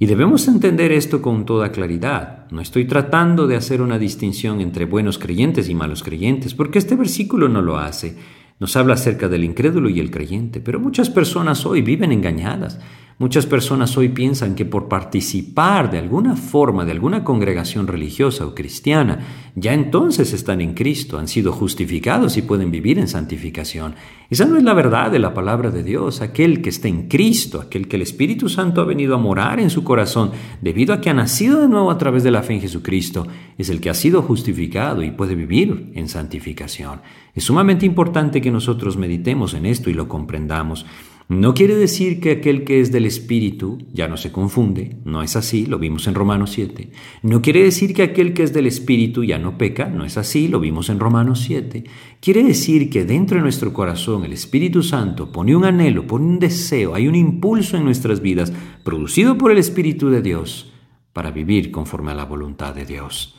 Y 0.00 0.06
debemos 0.06 0.46
entender 0.46 0.92
esto 0.92 1.20
con 1.20 1.44
toda 1.44 1.72
claridad. 1.72 2.46
No 2.50 2.60
estoy 2.60 2.84
tratando 2.84 3.48
de 3.48 3.56
hacer 3.56 3.82
una 3.82 3.98
distinción 3.98 4.60
entre 4.60 4.84
buenos 4.84 5.18
creyentes 5.18 5.68
y 5.68 5.74
malos 5.74 6.04
creyentes, 6.04 6.54
porque 6.54 6.78
este 6.78 6.94
versículo 6.94 7.48
no 7.48 7.62
lo 7.62 7.78
hace. 7.78 8.16
Nos 8.60 8.76
habla 8.76 8.94
acerca 8.94 9.28
del 9.28 9.42
incrédulo 9.42 9.88
y 9.88 9.98
el 9.98 10.12
creyente, 10.12 10.60
pero 10.60 10.78
muchas 10.78 11.10
personas 11.10 11.66
hoy 11.66 11.82
viven 11.82 12.12
engañadas. 12.12 12.78
Muchas 13.20 13.46
personas 13.46 13.98
hoy 13.98 14.10
piensan 14.10 14.54
que 14.54 14.64
por 14.64 14.86
participar 14.86 15.90
de 15.90 15.98
alguna 15.98 16.36
forma 16.36 16.84
de 16.84 16.92
alguna 16.92 17.24
congregación 17.24 17.88
religiosa 17.88 18.46
o 18.46 18.54
cristiana, 18.54 19.18
ya 19.56 19.74
entonces 19.74 20.32
están 20.32 20.60
en 20.60 20.74
Cristo, 20.74 21.18
han 21.18 21.26
sido 21.26 21.50
justificados 21.50 22.36
y 22.36 22.42
pueden 22.42 22.70
vivir 22.70 22.96
en 22.96 23.08
santificación. 23.08 23.96
Esa 24.30 24.44
no 24.44 24.56
es 24.56 24.62
la 24.62 24.72
verdad 24.72 25.10
de 25.10 25.18
la 25.18 25.34
palabra 25.34 25.72
de 25.72 25.82
Dios. 25.82 26.20
Aquel 26.20 26.62
que 26.62 26.68
está 26.68 26.86
en 26.86 27.08
Cristo, 27.08 27.60
aquel 27.60 27.88
que 27.88 27.96
el 27.96 28.02
Espíritu 28.02 28.48
Santo 28.48 28.82
ha 28.82 28.84
venido 28.84 29.16
a 29.16 29.18
morar 29.18 29.58
en 29.58 29.70
su 29.70 29.82
corazón, 29.82 30.30
debido 30.60 30.94
a 30.94 31.00
que 31.00 31.10
ha 31.10 31.14
nacido 31.14 31.60
de 31.60 31.68
nuevo 31.68 31.90
a 31.90 31.98
través 31.98 32.22
de 32.22 32.30
la 32.30 32.44
fe 32.44 32.54
en 32.54 32.60
Jesucristo, 32.60 33.26
es 33.58 33.68
el 33.68 33.80
que 33.80 33.90
ha 33.90 33.94
sido 33.94 34.22
justificado 34.22 35.02
y 35.02 35.10
puede 35.10 35.34
vivir 35.34 35.90
en 35.96 36.08
santificación. 36.08 37.00
Es 37.34 37.42
sumamente 37.42 37.84
importante 37.84 38.40
que 38.40 38.52
nosotros 38.52 38.96
meditemos 38.96 39.54
en 39.54 39.66
esto 39.66 39.90
y 39.90 39.94
lo 39.94 40.06
comprendamos. 40.06 40.86
No 41.30 41.52
quiere 41.52 41.76
decir 41.76 42.20
que 42.20 42.30
aquel 42.30 42.64
que 42.64 42.80
es 42.80 42.90
del 42.90 43.04
Espíritu 43.04 43.76
ya 43.92 44.08
no 44.08 44.16
se 44.16 44.32
confunde, 44.32 44.96
no 45.04 45.22
es 45.22 45.36
así, 45.36 45.66
lo 45.66 45.78
vimos 45.78 46.06
en 46.06 46.14
Romanos 46.14 46.52
7. 46.52 46.90
No 47.22 47.42
quiere 47.42 47.62
decir 47.62 47.92
que 47.92 48.02
aquel 48.02 48.32
que 48.32 48.44
es 48.44 48.54
del 48.54 48.66
Espíritu 48.66 49.22
ya 49.24 49.38
no 49.38 49.58
peca, 49.58 49.90
no 49.90 50.06
es 50.06 50.16
así, 50.16 50.48
lo 50.48 50.58
vimos 50.58 50.88
en 50.88 50.98
Romanos 50.98 51.40
7. 51.40 51.84
Quiere 52.22 52.42
decir 52.42 52.88
que 52.88 53.04
dentro 53.04 53.36
de 53.36 53.42
nuestro 53.42 53.74
corazón 53.74 54.24
el 54.24 54.32
Espíritu 54.32 54.82
Santo 54.82 55.30
pone 55.30 55.54
un 55.54 55.66
anhelo, 55.66 56.06
pone 56.06 56.24
un 56.24 56.38
deseo, 56.38 56.94
hay 56.94 57.06
un 57.06 57.14
impulso 57.14 57.76
en 57.76 57.84
nuestras 57.84 58.22
vidas 58.22 58.50
producido 58.82 59.36
por 59.36 59.52
el 59.52 59.58
Espíritu 59.58 60.08
de 60.08 60.22
Dios 60.22 60.72
para 61.12 61.30
vivir 61.30 61.70
conforme 61.70 62.12
a 62.12 62.14
la 62.14 62.24
voluntad 62.24 62.74
de 62.74 62.86
Dios. 62.86 63.38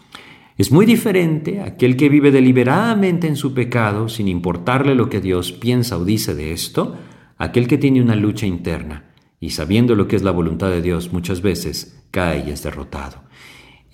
Es 0.60 0.72
muy 0.72 0.86
diferente 0.86 1.62
aquel 1.62 1.98
que 1.98 2.10
vive 2.10 2.30
deliberadamente 2.30 3.26
en 3.26 3.36
su 3.36 3.56
pecado 3.56 4.10
sin 4.10 4.28
importarle 4.28 4.94
lo 4.94 5.10
que 5.10 5.22
Dios 5.22 5.52
piensa 5.54 5.98
o 5.98 6.06
dice 6.06 6.36
de 6.36 6.52
esto, 6.52 6.96
Aquel 7.40 7.70
que 7.70 7.78
tiene 7.78 8.02
una 8.02 8.18
lucha 8.18 8.46
interna 8.46 9.06
y 9.40 9.52
sabiendo 9.52 9.96
lo 9.96 10.10
que 10.10 10.18
es 10.18 10.24
la 10.24 10.32
voluntad 10.32 10.70
de 10.70 10.82
Dios 10.82 11.14
muchas 11.14 11.42
veces 11.42 12.04
cae 12.12 12.44
y 12.46 12.52
es 12.52 12.64
derrotado. 12.64 13.24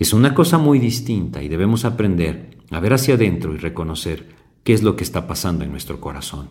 Es 0.00 0.12
una 0.12 0.34
cosa 0.34 0.58
muy 0.58 0.80
distinta 0.80 1.42
y 1.44 1.48
debemos 1.48 1.84
aprender 1.84 2.58
a 2.72 2.80
ver 2.80 2.92
hacia 2.92 3.14
adentro 3.14 3.54
y 3.54 3.58
reconocer 3.58 4.34
qué 4.64 4.72
es 4.72 4.82
lo 4.82 4.96
que 4.96 5.04
está 5.04 5.28
pasando 5.28 5.64
en 5.64 5.70
nuestro 5.70 6.00
corazón. 6.00 6.48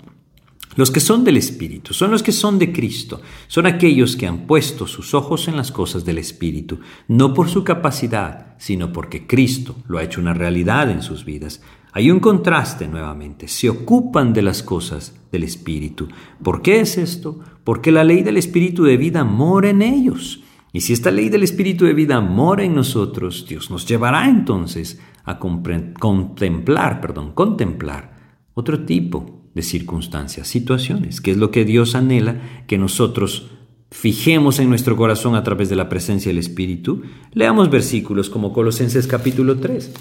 Los 0.77 0.89
que 0.89 1.01
son 1.01 1.25
del 1.25 1.35
Espíritu 1.35 1.93
son 1.93 2.11
los 2.11 2.23
que 2.23 2.31
son 2.31 2.59
de 2.59 2.71
Cristo, 2.71 3.21
son 3.47 3.65
aquellos 3.65 4.15
que 4.15 4.27
han 4.27 4.47
puesto 4.47 4.87
sus 4.87 5.13
ojos 5.13 5.49
en 5.49 5.57
las 5.57 5.73
cosas 5.73 6.05
del 6.05 6.17
Espíritu, 6.17 6.79
no 7.09 7.33
por 7.33 7.49
su 7.49 7.65
capacidad, 7.65 8.55
sino 8.57 8.93
porque 8.93 9.27
Cristo 9.27 9.75
lo 9.87 9.97
ha 9.97 10.03
hecho 10.03 10.21
una 10.21 10.33
realidad 10.33 10.89
en 10.89 11.01
sus 11.01 11.25
vidas. 11.25 11.61
Hay 11.97 12.11
un 12.11 12.19
contraste 12.19 12.89
nuevamente, 12.89 13.47
se 13.47 13.69
ocupan 13.69 14.33
de 14.33 14.41
las 14.41 14.63
cosas 14.63 15.17
del 15.31 15.43
Espíritu. 15.43 16.09
¿Por 16.43 16.61
qué 16.61 16.81
es 16.81 16.97
esto? 16.97 17.39
Porque 17.63 17.89
la 17.89 18.03
ley 18.03 18.21
del 18.21 18.35
Espíritu 18.35 18.83
de 18.83 18.97
vida 18.97 19.23
mora 19.23 19.69
en 19.69 19.81
ellos. 19.81 20.43
Y 20.73 20.81
si 20.81 20.91
esta 20.91 21.09
ley 21.09 21.29
del 21.29 21.43
Espíritu 21.43 21.85
de 21.85 21.93
vida 21.93 22.19
mora 22.19 22.65
en 22.65 22.75
nosotros, 22.75 23.45
Dios 23.47 23.71
nos 23.71 23.87
llevará 23.87 24.27
entonces 24.27 24.99
a 25.23 25.39
contemplar, 25.39 26.99
perdón, 26.99 27.31
contemplar 27.31 28.41
otro 28.55 28.83
tipo 28.83 29.49
de 29.55 29.61
circunstancias, 29.61 30.49
situaciones, 30.49 31.21
que 31.21 31.31
es 31.31 31.37
lo 31.37 31.49
que 31.49 31.63
Dios 31.63 31.95
anhela 31.95 32.65
que 32.67 32.77
nosotros 32.77 33.54
fijemos 33.95 34.59
en 34.59 34.67
nuestro 34.67 34.97
corazón 34.97 35.35
a 35.35 35.43
través 35.43 35.69
de 35.69 35.77
la 35.77 35.87
presencia 35.87 36.29
del 36.29 36.37
Espíritu, 36.37 37.03
leamos 37.31 37.69
versículos 37.69 38.29
como 38.29 38.51
Colosenses 38.51 39.07
capítulo 39.07 39.57
3. 39.57 39.93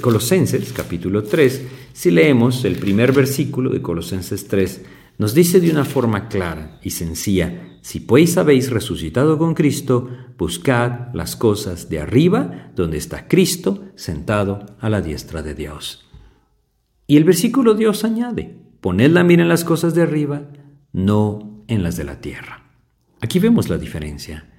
Colosenses 0.00 0.72
capítulo 0.72 1.24
3, 1.24 1.66
si 1.92 2.12
leemos 2.12 2.64
el 2.64 2.76
primer 2.76 3.12
versículo 3.12 3.70
de 3.70 3.82
Colosenses 3.82 4.46
3, 4.46 4.84
nos 5.18 5.34
dice 5.34 5.60
de 5.60 5.70
una 5.70 5.84
forma 5.84 6.28
clara 6.28 6.78
y 6.82 6.90
sencilla, 6.90 7.78
si 7.82 7.98
pues 7.98 8.38
habéis 8.38 8.70
resucitado 8.70 9.38
con 9.38 9.54
Cristo, 9.54 10.08
buscad 10.38 11.12
las 11.12 11.34
cosas 11.34 11.88
de 11.88 11.98
arriba, 11.98 12.70
donde 12.76 12.96
está 12.96 13.26
Cristo 13.26 13.86
sentado 13.96 14.64
a 14.78 14.88
la 14.88 15.02
diestra 15.02 15.42
de 15.42 15.54
Dios. 15.54 16.08
Y 17.08 17.16
el 17.16 17.24
versículo 17.24 17.74
Dios 17.74 18.04
añade, 18.04 18.56
poned 18.80 19.10
la 19.10 19.24
mira 19.24 19.42
en 19.42 19.48
las 19.48 19.64
cosas 19.64 19.94
de 19.94 20.02
arriba, 20.02 20.42
no 20.92 21.64
en 21.66 21.82
las 21.82 21.96
de 21.96 22.04
la 22.04 22.20
tierra. 22.20 22.65
Aquí 23.20 23.38
vemos 23.38 23.68
la 23.68 23.78
diferencia. 23.78 24.50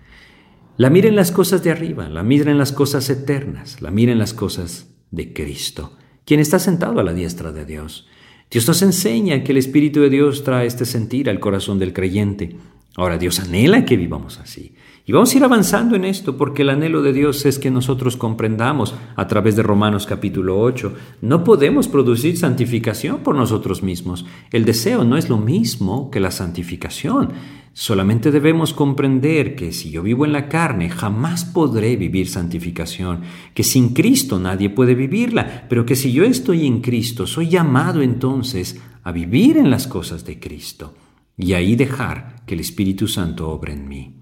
La 0.78 0.90
mira 0.90 1.08
en 1.08 1.16
las 1.16 1.32
cosas 1.32 1.64
de 1.64 1.72
arriba, 1.72 2.08
la 2.10 2.24
mira 2.24 2.52
en 2.52 2.58
las 2.58 2.72
cosas 2.72 3.10
eternas, 3.10 3.82
la 3.82 3.92
mira 3.92 4.12
en 4.12 4.20
las 4.20 4.34
cosas 4.34 4.88
de 5.12 5.34
Cristo, 5.34 5.98
quien 6.26 6.40
está 6.40 6.60
sentado 6.60 7.00
a 7.00 7.04
la 7.04 7.14
diestra 7.14 7.52
de 7.52 7.66
Dios. 7.66 8.08
Dios 8.52 8.68
nos 8.68 8.82
enseña 8.82 9.44
que 9.44 9.52
el 9.52 9.58
Espíritu 9.58 10.02
de 10.02 10.10
Dios 10.10 10.44
trae 10.44 10.68
este 10.68 10.86
sentir 10.86 11.30
al 11.30 11.40
corazón 11.40 11.80
del 11.80 11.94
creyente. 11.94 12.56
Ahora 12.96 13.18
Dios 13.18 13.40
anhela 13.40 13.86
que 13.86 13.98
vivamos 13.98 14.40
así. 14.40 14.76
Y 15.10 15.14
vamos 15.14 15.34
a 15.34 15.38
ir 15.38 15.44
avanzando 15.46 15.96
en 15.96 16.04
esto 16.04 16.36
porque 16.36 16.64
el 16.64 16.70
anhelo 16.70 17.02
de 17.02 17.14
Dios 17.14 17.46
es 17.46 17.60
que 17.60 17.72
nosotros 17.72 18.18
comprendamos 18.18 18.94
a 19.16 19.26
través 19.26 19.56
de 19.56 19.64
Romanos 19.64 20.06
capítulo 20.06 20.60
8. 20.60 20.94
No 21.22 21.46
podemos 21.46 21.88
producir 21.88 22.38
santificación 22.38 23.20
por 23.20 23.34
nosotros 23.34 23.84
mismos. 23.84 24.26
El 24.52 24.66
deseo 24.66 25.06
no 25.06 25.16
es 25.16 25.30
lo 25.30 25.38
mismo 25.38 26.12
que 26.12 26.20
la 26.20 26.30
santificación. 26.30 27.32
Solamente 27.72 28.32
debemos 28.32 28.74
comprender 28.74 29.56
que 29.56 29.72
si 29.72 29.92
yo 29.92 30.04
vivo 30.04 30.26
en 30.26 30.34
la 30.34 30.50
carne, 30.50 30.90
jamás 30.90 31.46
podré 31.46 31.96
vivir 31.96 32.28
santificación, 32.28 33.22
que 33.54 33.64
sin 33.64 33.94
Cristo 33.94 34.40
nadie 34.40 34.70
puede 34.70 34.94
vivirla, 34.94 35.68
pero 35.70 35.86
que 35.86 35.96
si 35.96 36.12
yo 36.12 36.26
estoy 36.26 36.68
en 36.68 36.82
Cristo, 36.82 37.26
soy 37.26 37.48
llamado 37.48 38.02
entonces 38.02 38.82
a 39.04 39.14
vivir 39.14 39.56
en 39.56 39.70
las 39.70 39.88
cosas 39.88 40.26
de 40.26 40.38
Cristo 40.38 40.96
y 41.38 41.54
ahí 41.54 41.78
dejar 41.78 42.44
que 42.46 42.56
el 42.56 42.60
Espíritu 42.60 43.08
Santo 43.08 43.50
obre 43.50 43.72
en 43.72 43.88
mí. 43.88 44.17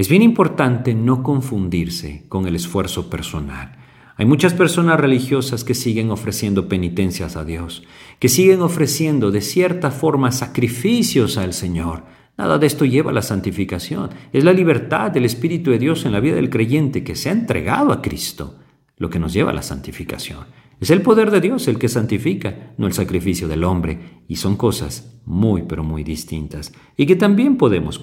Es 0.00 0.08
bien 0.08 0.22
importante 0.22 0.94
no 0.94 1.22
confundirse 1.22 2.24
con 2.30 2.46
el 2.46 2.56
esfuerzo 2.56 3.10
personal. 3.10 3.76
Hay 4.16 4.24
muchas 4.24 4.54
personas 4.54 4.98
religiosas 4.98 5.62
que 5.62 5.74
siguen 5.74 6.10
ofreciendo 6.10 6.70
penitencias 6.70 7.36
a 7.36 7.44
Dios, 7.44 7.82
que 8.18 8.30
siguen 8.30 8.62
ofreciendo 8.62 9.30
de 9.30 9.42
cierta 9.42 9.90
forma 9.90 10.32
sacrificios 10.32 11.36
al 11.36 11.52
Señor. 11.52 12.04
Nada 12.38 12.56
de 12.56 12.66
esto 12.66 12.86
lleva 12.86 13.10
a 13.10 13.12
la 13.12 13.20
santificación. 13.20 14.08
Es 14.32 14.42
la 14.42 14.54
libertad 14.54 15.10
del 15.10 15.26
Espíritu 15.26 15.70
de 15.70 15.78
Dios 15.78 16.06
en 16.06 16.12
la 16.12 16.20
vida 16.20 16.36
del 16.36 16.48
creyente 16.48 17.04
que 17.04 17.14
se 17.14 17.28
ha 17.28 17.32
entregado 17.32 17.92
a 17.92 18.00
Cristo 18.00 18.56
lo 18.96 19.10
que 19.10 19.18
nos 19.18 19.34
lleva 19.34 19.50
a 19.50 19.54
la 19.54 19.60
santificación. 19.60 20.46
Es 20.80 20.88
el 20.88 21.02
poder 21.02 21.30
de 21.30 21.42
Dios 21.42 21.68
el 21.68 21.78
que 21.78 21.90
santifica, 21.90 22.72
no 22.78 22.86
el 22.86 22.94
sacrificio 22.94 23.48
del 23.48 23.64
hombre, 23.64 24.22
y 24.28 24.36
son 24.36 24.56
cosas 24.56 25.20
muy, 25.26 25.64
pero 25.64 25.84
muy 25.84 26.04
distintas, 26.04 26.72
y 26.96 27.04
que 27.04 27.16
también 27.16 27.58
podemos 27.58 27.98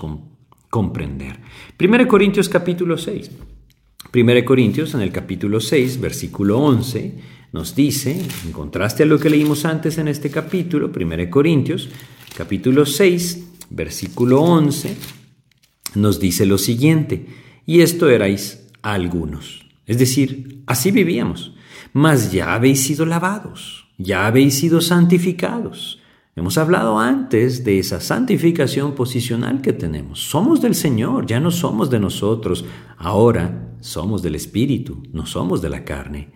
comprender. 0.70 1.40
1 1.80 2.08
Corintios 2.08 2.50
capítulo 2.50 2.98
6. 2.98 3.32
1 4.14 4.46
Corintios 4.46 4.94
en 4.94 5.02
el 5.02 5.12
capítulo 5.12 5.60
6, 5.60 6.00
versículo 6.00 6.60
11, 6.60 7.16
nos 7.52 7.76
dice, 7.76 8.20
en 8.46 8.52
contraste 8.52 9.04
a 9.04 9.06
lo 9.06 9.20
que 9.20 9.30
leímos 9.30 9.66
antes 9.66 9.98
en 9.98 10.08
este 10.08 10.30
capítulo, 10.30 10.92
1 10.96 11.30
Corintios, 11.30 11.90
capítulo 12.36 12.86
6, 12.86 13.48
versículo 13.70 14.42
11, 14.42 14.96
nos 15.96 16.20
dice 16.20 16.46
lo 16.46 16.58
siguiente, 16.58 17.26
y 17.66 17.82
esto 17.82 18.10
erais 18.10 18.68
algunos. 18.82 19.66
Es 19.86 19.98
decir, 19.98 20.64
así 20.68 20.92
vivíamos, 20.92 21.54
mas 21.94 22.32
ya 22.32 22.54
habéis 22.54 22.82
sido 22.82 23.06
lavados, 23.06 23.88
ya 23.98 24.28
habéis 24.28 24.56
sido 24.56 24.82
santificados, 24.82 26.00
Hemos 26.38 26.60
hablado 26.60 27.00
antes 27.00 27.64
de 27.64 27.80
esa 27.80 28.00
santificación 28.00 28.94
posicional 28.94 29.60
que 29.60 29.74
tenemos. 29.74 30.20
Somos 30.20 30.62
del 30.62 30.76
Señor, 30.76 31.26
ya 31.26 31.40
no 31.40 31.50
somos 31.50 31.90
de 31.90 32.00
nosotros. 32.00 32.64
Ahora 32.96 33.74
somos 33.80 34.22
del 34.22 34.36
Espíritu, 34.36 35.02
no 35.12 35.26
somos 35.26 35.64
de 35.64 35.70
la 35.70 35.84
carne. 35.84 36.30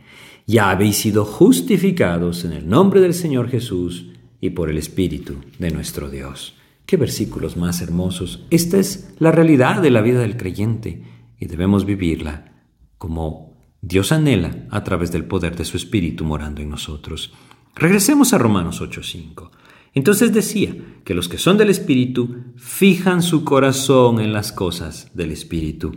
Ya 0.47 0.71
habéis 0.71 0.97
sido 0.97 1.23
justificados 1.23 2.45
en 2.45 2.53
el 2.53 2.67
nombre 2.67 2.99
del 2.99 3.13
Señor 3.13 3.47
Jesús 3.47 4.07
y 4.39 4.49
por 4.49 4.71
el 4.71 4.79
Espíritu 4.79 5.35
de 5.59 5.69
nuestro 5.69 6.09
Dios. 6.09 6.55
Qué 6.87 6.97
versículos 6.97 7.55
más 7.55 7.79
hermosos. 7.79 8.43
Esta 8.49 8.79
es 8.79 9.13
la 9.19 9.31
realidad 9.31 9.83
de 9.83 9.91
la 9.91 10.01
vida 10.01 10.21
del 10.21 10.35
creyente 10.35 11.03
y 11.39 11.45
debemos 11.45 11.85
vivirla 11.85 12.55
como 12.97 13.55
Dios 13.81 14.11
anhela 14.11 14.65
a 14.71 14.83
través 14.83 15.11
del 15.11 15.25
poder 15.25 15.55
de 15.55 15.65
su 15.65 15.77
Espíritu 15.77 16.25
morando 16.25 16.59
en 16.59 16.71
nosotros. 16.71 17.31
Regresemos 17.75 18.33
a 18.33 18.39
Romanos 18.39 18.81
8:5. 18.81 19.60
Entonces 19.93 20.33
decía 20.33 20.75
que 21.03 21.13
los 21.13 21.27
que 21.27 21.37
son 21.37 21.57
del 21.57 21.69
Espíritu 21.69 22.53
fijan 22.55 23.21
su 23.21 23.43
corazón 23.43 24.19
en 24.19 24.31
las 24.31 24.51
cosas 24.51 25.11
del 25.13 25.31
Espíritu. 25.31 25.91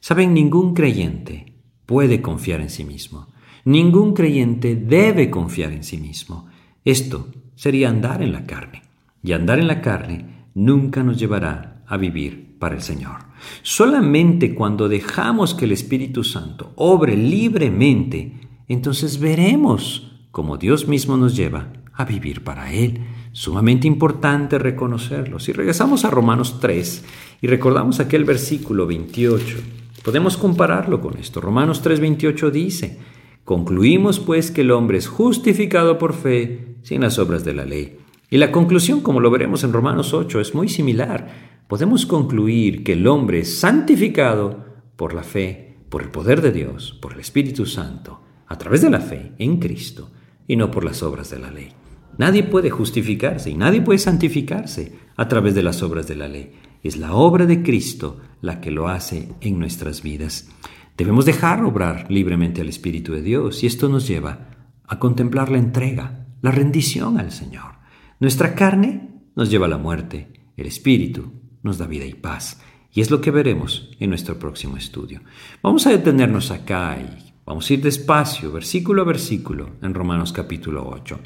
Saben, 0.00 0.34
ningún 0.34 0.74
creyente 0.74 1.54
puede 1.86 2.20
confiar 2.22 2.60
en 2.60 2.70
sí 2.70 2.84
mismo. 2.84 3.28
Ningún 3.64 4.14
creyente 4.14 4.74
debe 4.74 5.30
confiar 5.30 5.72
en 5.72 5.84
sí 5.84 5.98
mismo. 5.98 6.46
Esto 6.84 7.28
sería 7.54 7.90
andar 7.90 8.22
en 8.22 8.32
la 8.32 8.46
carne. 8.46 8.82
Y 9.22 9.32
andar 9.32 9.58
en 9.58 9.66
la 9.66 9.80
carne 9.80 10.46
nunca 10.54 11.02
nos 11.02 11.18
llevará 11.18 11.84
a 11.86 11.96
vivir 11.96 12.56
para 12.58 12.74
el 12.74 12.82
Señor. 12.82 13.16
Solamente 13.62 14.54
cuando 14.54 14.88
dejamos 14.88 15.54
que 15.54 15.66
el 15.66 15.72
Espíritu 15.72 16.24
Santo 16.24 16.72
obre 16.76 17.16
libremente, 17.16 18.40
entonces 18.68 19.18
veremos 19.18 20.12
cómo 20.30 20.56
Dios 20.56 20.88
mismo 20.88 21.16
nos 21.16 21.36
lleva 21.36 21.72
a 21.92 22.04
vivir 22.04 22.44
para 22.44 22.72
Él. 22.72 23.00
Sumamente 23.32 23.86
importante 23.86 24.58
reconocerlo. 24.58 25.38
Si 25.38 25.52
regresamos 25.52 26.04
a 26.04 26.10
Romanos 26.10 26.58
3 26.60 27.04
y 27.42 27.46
recordamos 27.46 28.00
aquel 28.00 28.24
versículo 28.24 28.86
28, 28.86 29.58
podemos 30.02 30.36
compararlo 30.36 31.00
con 31.00 31.16
esto. 31.16 31.40
Romanos 31.40 31.80
3, 31.80 32.00
28 32.00 32.50
dice, 32.50 32.98
concluimos 33.44 34.18
pues 34.18 34.50
que 34.50 34.62
el 34.62 34.72
hombre 34.72 34.98
es 34.98 35.06
justificado 35.06 35.96
por 35.96 36.14
fe 36.14 36.76
sin 36.82 37.02
las 37.02 37.20
obras 37.20 37.44
de 37.44 37.54
la 37.54 37.64
ley. 37.64 37.98
Y 38.30 38.38
la 38.38 38.50
conclusión, 38.50 39.00
como 39.00 39.20
lo 39.20 39.30
veremos 39.30 39.62
en 39.62 39.72
Romanos 39.72 40.12
8, 40.12 40.40
es 40.40 40.54
muy 40.54 40.68
similar. 40.68 41.50
Podemos 41.68 42.06
concluir 42.06 42.82
que 42.82 42.94
el 42.94 43.06
hombre 43.06 43.40
es 43.40 43.60
santificado 43.60 44.64
por 44.96 45.14
la 45.14 45.22
fe, 45.22 45.76
por 45.88 46.02
el 46.02 46.10
poder 46.10 46.40
de 46.40 46.50
Dios, 46.50 46.98
por 47.00 47.12
el 47.12 47.20
Espíritu 47.20 47.64
Santo, 47.64 48.20
a 48.48 48.58
través 48.58 48.82
de 48.82 48.90
la 48.90 49.00
fe 49.00 49.32
en 49.38 49.58
Cristo 49.58 50.10
y 50.48 50.56
no 50.56 50.70
por 50.70 50.84
las 50.84 51.02
obras 51.04 51.30
de 51.30 51.38
la 51.38 51.50
ley. 51.50 51.72
Nadie 52.20 52.42
puede 52.42 52.68
justificarse 52.68 53.48
y 53.48 53.54
nadie 53.54 53.80
puede 53.80 53.98
santificarse 53.98 54.92
a 55.16 55.26
través 55.26 55.54
de 55.54 55.62
las 55.62 55.82
obras 55.82 56.06
de 56.06 56.16
la 56.16 56.28
ley. 56.28 56.52
Es 56.82 56.98
la 56.98 57.14
obra 57.14 57.46
de 57.46 57.62
Cristo 57.62 58.20
la 58.42 58.60
que 58.60 58.70
lo 58.70 58.88
hace 58.88 59.30
en 59.40 59.58
nuestras 59.58 60.02
vidas. 60.02 60.50
Debemos 60.98 61.24
dejar 61.24 61.64
obrar 61.64 62.10
libremente 62.10 62.60
al 62.60 62.68
Espíritu 62.68 63.14
de 63.14 63.22
Dios 63.22 63.64
y 63.64 63.66
esto 63.66 63.88
nos 63.88 64.06
lleva 64.06 64.50
a 64.86 64.98
contemplar 64.98 65.50
la 65.50 65.56
entrega, 65.56 66.26
la 66.42 66.50
rendición 66.50 67.18
al 67.18 67.32
Señor. 67.32 67.76
Nuestra 68.18 68.54
carne 68.54 69.22
nos 69.34 69.48
lleva 69.48 69.64
a 69.64 69.70
la 69.70 69.78
muerte, 69.78 70.30
el 70.58 70.66
Espíritu 70.66 71.32
nos 71.62 71.78
da 71.78 71.86
vida 71.86 72.04
y 72.04 72.12
paz. 72.12 72.60
Y 72.92 73.00
es 73.00 73.10
lo 73.10 73.22
que 73.22 73.30
veremos 73.30 73.96
en 73.98 74.10
nuestro 74.10 74.38
próximo 74.38 74.76
estudio. 74.76 75.22
Vamos 75.62 75.86
a 75.86 75.90
detenernos 75.90 76.50
acá 76.50 76.98
y 77.00 77.29
Vamos 77.50 77.68
a 77.68 77.74
ir 77.74 77.82
despacio, 77.82 78.52
versículo 78.52 79.02
a 79.02 79.04
versículo, 79.04 79.70
en 79.82 79.92
Romanos 79.92 80.32
capítulo 80.32 80.88
8. 80.88 81.18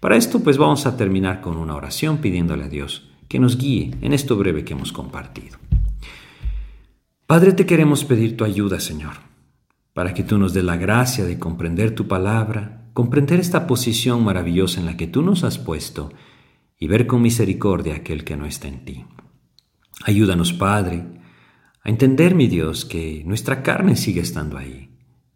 Para 0.00 0.16
esto, 0.16 0.40
pues 0.40 0.56
vamos 0.56 0.86
a 0.86 0.96
terminar 0.96 1.42
con 1.42 1.58
una 1.58 1.74
oración 1.74 2.16
pidiéndole 2.16 2.64
a 2.64 2.68
Dios 2.70 3.10
que 3.28 3.38
nos 3.38 3.58
guíe 3.58 3.90
en 4.00 4.14
esto 4.14 4.38
breve 4.38 4.64
que 4.64 4.72
hemos 4.72 4.90
compartido. 4.90 5.58
Padre, 7.26 7.52
te 7.52 7.66
queremos 7.66 8.06
pedir 8.06 8.38
tu 8.38 8.44
ayuda, 8.44 8.80
Señor, 8.80 9.16
para 9.92 10.14
que 10.14 10.22
tú 10.22 10.38
nos 10.38 10.54
dé 10.54 10.62
la 10.62 10.78
gracia 10.78 11.26
de 11.26 11.38
comprender 11.38 11.94
tu 11.94 12.08
palabra, 12.08 12.88
comprender 12.94 13.38
esta 13.38 13.66
posición 13.66 14.24
maravillosa 14.24 14.80
en 14.80 14.86
la 14.86 14.96
que 14.96 15.08
tú 15.08 15.20
nos 15.20 15.44
has 15.44 15.58
puesto 15.58 16.10
y 16.78 16.86
ver 16.86 17.06
con 17.06 17.20
misericordia 17.20 17.96
aquel 17.96 18.24
que 18.24 18.38
no 18.38 18.46
está 18.46 18.66
en 18.66 18.82
ti. 18.86 19.04
Ayúdanos, 20.06 20.54
Padre, 20.54 21.04
a 21.82 21.90
entender, 21.90 22.34
mi 22.34 22.46
Dios, 22.46 22.86
que 22.86 23.22
nuestra 23.26 23.62
carne 23.62 23.94
sigue 23.96 24.22
estando 24.22 24.56
ahí 24.56 24.85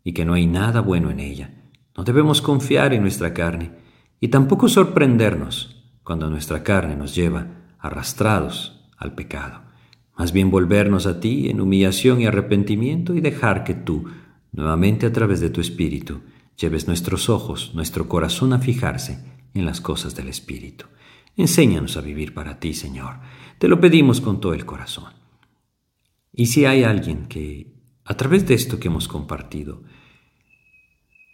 y 0.05 0.13
que 0.13 0.25
no 0.25 0.35
hay 0.35 0.47
nada 0.47 0.81
bueno 0.81 1.11
en 1.11 1.21
ella. 1.21 1.55
No 1.97 2.05
debemos 2.05 2.41
confiar 2.43 2.93
en 2.93 3.03
nuestra 3.03 3.35
carne 3.35 3.73
y 4.21 4.29
tampoco 4.29 4.69
sorprendernos 4.69 5.85
cuando 6.03 6.31
nuestra 6.31 6.63
carne 6.63 6.97
nos 6.97 7.15
lleva 7.15 7.47
arrastrados 7.79 8.89
al 8.97 9.15
pecado. 9.15 9.63
Más 10.17 10.33
bien 10.33 10.51
volvernos 10.51 11.07
a 11.07 11.21
ti 11.21 11.49
en 11.49 11.61
humillación 11.61 12.21
y 12.21 12.27
arrepentimiento 12.27 13.15
y 13.15 13.21
dejar 13.21 13.65
que 13.65 13.75
tú, 13.75 14.05
nuevamente 14.53 15.07
a 15.07 15.13
través 15.13 15.41
de 15.41 15.51
tu 15.51 15.61
Espíritu, 15.61 16.21
lleves 16.59 16.87
nuestros 16.87 17.31
ojos, 17.31 17.73
nuestro 17.75 18.09
corazón 18.09 18.53
a 18.53 18.59
fijarse 18.59 19.25
en 19.55 19.65
las 19.65 19.81
cosas 19.81 20.15
del 20.15 20.29
Espíritu. 20.29 20.87
Enséñanos 21.37 21.97
a 21.97 22.03
vivir 22.03 22.35
para 22.35 22.61
ti, 22.61 22.75
Señor. 22.75 23.17
Te 23.59 23.69
lo 23.69 23.81
pedimos 23.81 24.21
con 24.21 24.41
todo 24.41 24.53
el 24.53 24.67
corazón. 24.67 25.13
Y 26.33 26.47
si 26.47 26.67
hay 26.67 26.85
alguien 26.85 27.27
que 27.27 27.80
a 28.11 28.15
través 28.15 28.45
de 28.45 28.55
esto 28.55 28.81
que 28.81 28.89
hemos 28.89 29.07
compartido, 29.07 29.85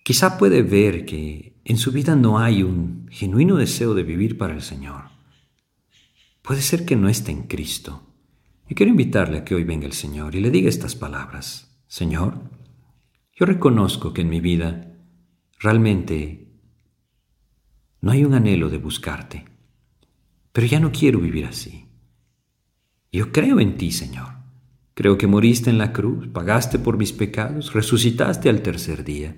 quizá 0.05 0.37
puede 0.37 0.61
ver 0.61 1.07
que 1.07 1.59
en 1.65 1.79
su 1.79 1.91
vida 1.91 2.15
no 2.17 2.39
hay 2.39 2.62
un 2.62 3.09
genuino 3.11 3.57
deseo 3.57 3.95
de 3.95 4.03
vivir 4.03 4.37
para 4.37 4.53
el 4.53 4.61
Señor. 4.61 5.05
Puede 6.43 6.61
ser 6.61 6.85
que 6.85 6.95
no 6.95 7.09
esté 7.09 7.33
en 7.33 7.45
Cristo. 7.45 8.03
Y 8.69 8.75
quiero 8.75 8.91
invitarle 8.91 9.39
a 9.39 9.45
que 9.45 9.55
hoy 9.55 9.65
venga 9.65 9.87
el 9.87 9.95
Señor 9.95 10.35
y 10.35 10.41
le 10.41 10.51
diga 10.51 10.69
estas 10.69 10.95
palabras. 10.95 11.81
Señor, 11.87 12.43
yo 13.35 13.47
reconozco 13.47 14.12
que 14.12 14.21
en 14.21 14.29
mi 14.29 14.41
vida 14.41 14.99
realmente 15.59 16.61
no 18.03 18.12
hay 18.12 18.23
un 18.23 18.35
anhelo 18.35 18.69
de 18.69 18.77
buscarte, 18.77 19.47
pero 20.53 20.67
ya 20.67 20.79
no 20.79 20.93
quiero 20.93 21.21
vivir 21.21 21.47
así. 21.47 21.89
Yo 23.11 23.33
creo 23.33 23.61
en 23.61 23.79
ti, 23.79 23.93
Señor. 23.93 24.36
Creo 24.97 25.19
que 25.19 25.27
moriste 25.27 25.69
en 25.69 25.77
la 25.77 25.93
cruz, 25.93 26.27
pagaste 26.29 26.79
por 26.79 26.97
mis 26.97 27.13
pecados, 27.13 27.75
resucitaste 27.75 28.49
al 28.49 28.63
tercer 28.63 29.05
día. 29.05 29.37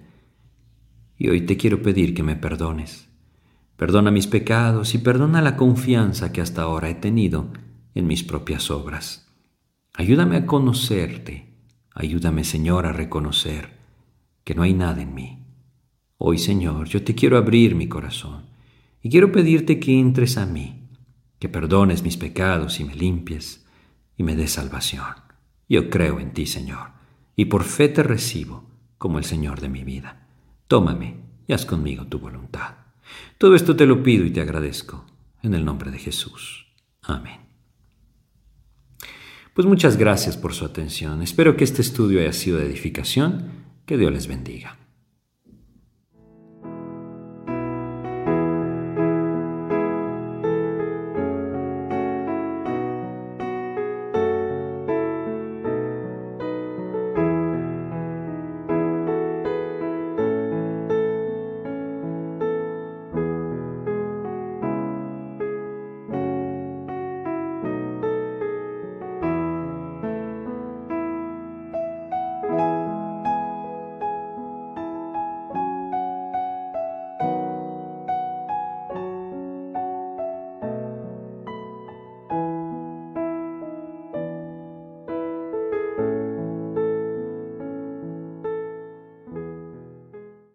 Y 1.17 1.31
hoy 1.31 1.41
te 1.47 1.57
quiero 1.57 1.83
pedir 1.83 2.15
que 2.15 2.23
me 2.23 2.37
perdones. 2.37 3.09
Perdona 3.77 4.13
mis 4.13 4.29
pecados 4.29 4.95
y 4.95 4.99
perdona 4.99 5.43
la 5.43 5.57
confianza 5.57 6.31
que 6.31 6.41
hasta 6.41 6.63
ahora 6.63 6.91
he 6.91 6.95
tenido 6.95 7.53
en 7.97 8.07
mis 8.07 8.23
propias 8.23 8.71
obras. 8.71 9.35
Ayúdame 9.95 10.37
a 10.37 10.47
conocerte. 10.47 11.57
Ayúdame, 11.93 12.45
Señor, 12.45 12.87
a 12.87 12.93
reconocer 12.93 13.81
que 14.45 14.55
no 14.55 14.63
hay 14.63 14.75
nada 14.75 15.03
en 15.03 15.13
mí. 15.13 15.45
Hoy, 16.19 16.39
Señor, 16.39 16.87
yo 16.87 17.03
te 17.03 17.17
quiero 17.17 17.37
abrir 17.37 17.75
mi 17.75 17.89
corazón 17.89 18.47
y 19.03 19.11
quiero 19.11 19.33
pedirte 19.33 19.81
que 19.81 19.99
entres 19.99 20.39
a 20.39 20.47
mí, 20.47 20.89
que 21.41 21.49
perdones 21.49 22.05
mis 22.05 22.17
pecados 22.17 22.79
y 22.79 22.85
me 22.85 22.95
limpies 22.95 23.67
y 24.17 24.23
me 24.23 24.37
des 24.37 24.53
salvación. 24.53 25.28
Yo 25.69 25.91
creo 25.91 26.19
en 26.19 26.33
ti, 26.33 26.47
Señor, 26.47 26.93
y 27.37 27.47
por 27.47 27.65
fe 27.65 27.89
te 27.89 28.03
recibo 28.03 28.65
como 28.97 29.19
el 29.19 29.25
Señor 29.25 29.61
de 29.61 29.69
mi 29.69 29.85
vida. 29.85 30.27
Tómame 30.67 31.17
y 31.47 31.53
haz 31.53 31.67
conmigo 31.67 32.07
tu 32.07 32.19
voluntad. 32.19 32.75
Todo 33.39 33.55
esto 33.55 33.77
te 33.77 33.87
lo 33.87 34.03
pido 34.03 34.25
y 34.25 34.31
te 34.31 34.41
agradezco, 34.41 35.07
en 35.43 35.55
el 35.55 35.65
nombre 35.65 35.91
de 35.91 35.99
Jesús. 35.99 36.67
Amén. 37.03 37.41
Pues 39.55 39.67
muchas 39.67 39.97
gracias 39.97 40.37
por 40.37 40.55
su 40.55 40.65
atención. 40.65 41.23
Espero 41.23 41.57
que 41.57 41.65
este 41.65 41.83
estudio 41.83 42.21
haya 42.21 42.33
sido 42.33 42.59
de 42.59 42.67
edificación. 42.67 43.67
Que 43.87 43.97
Dios 43.97 44.13
les 44.13 44.27
bendiga. 44.27 44.77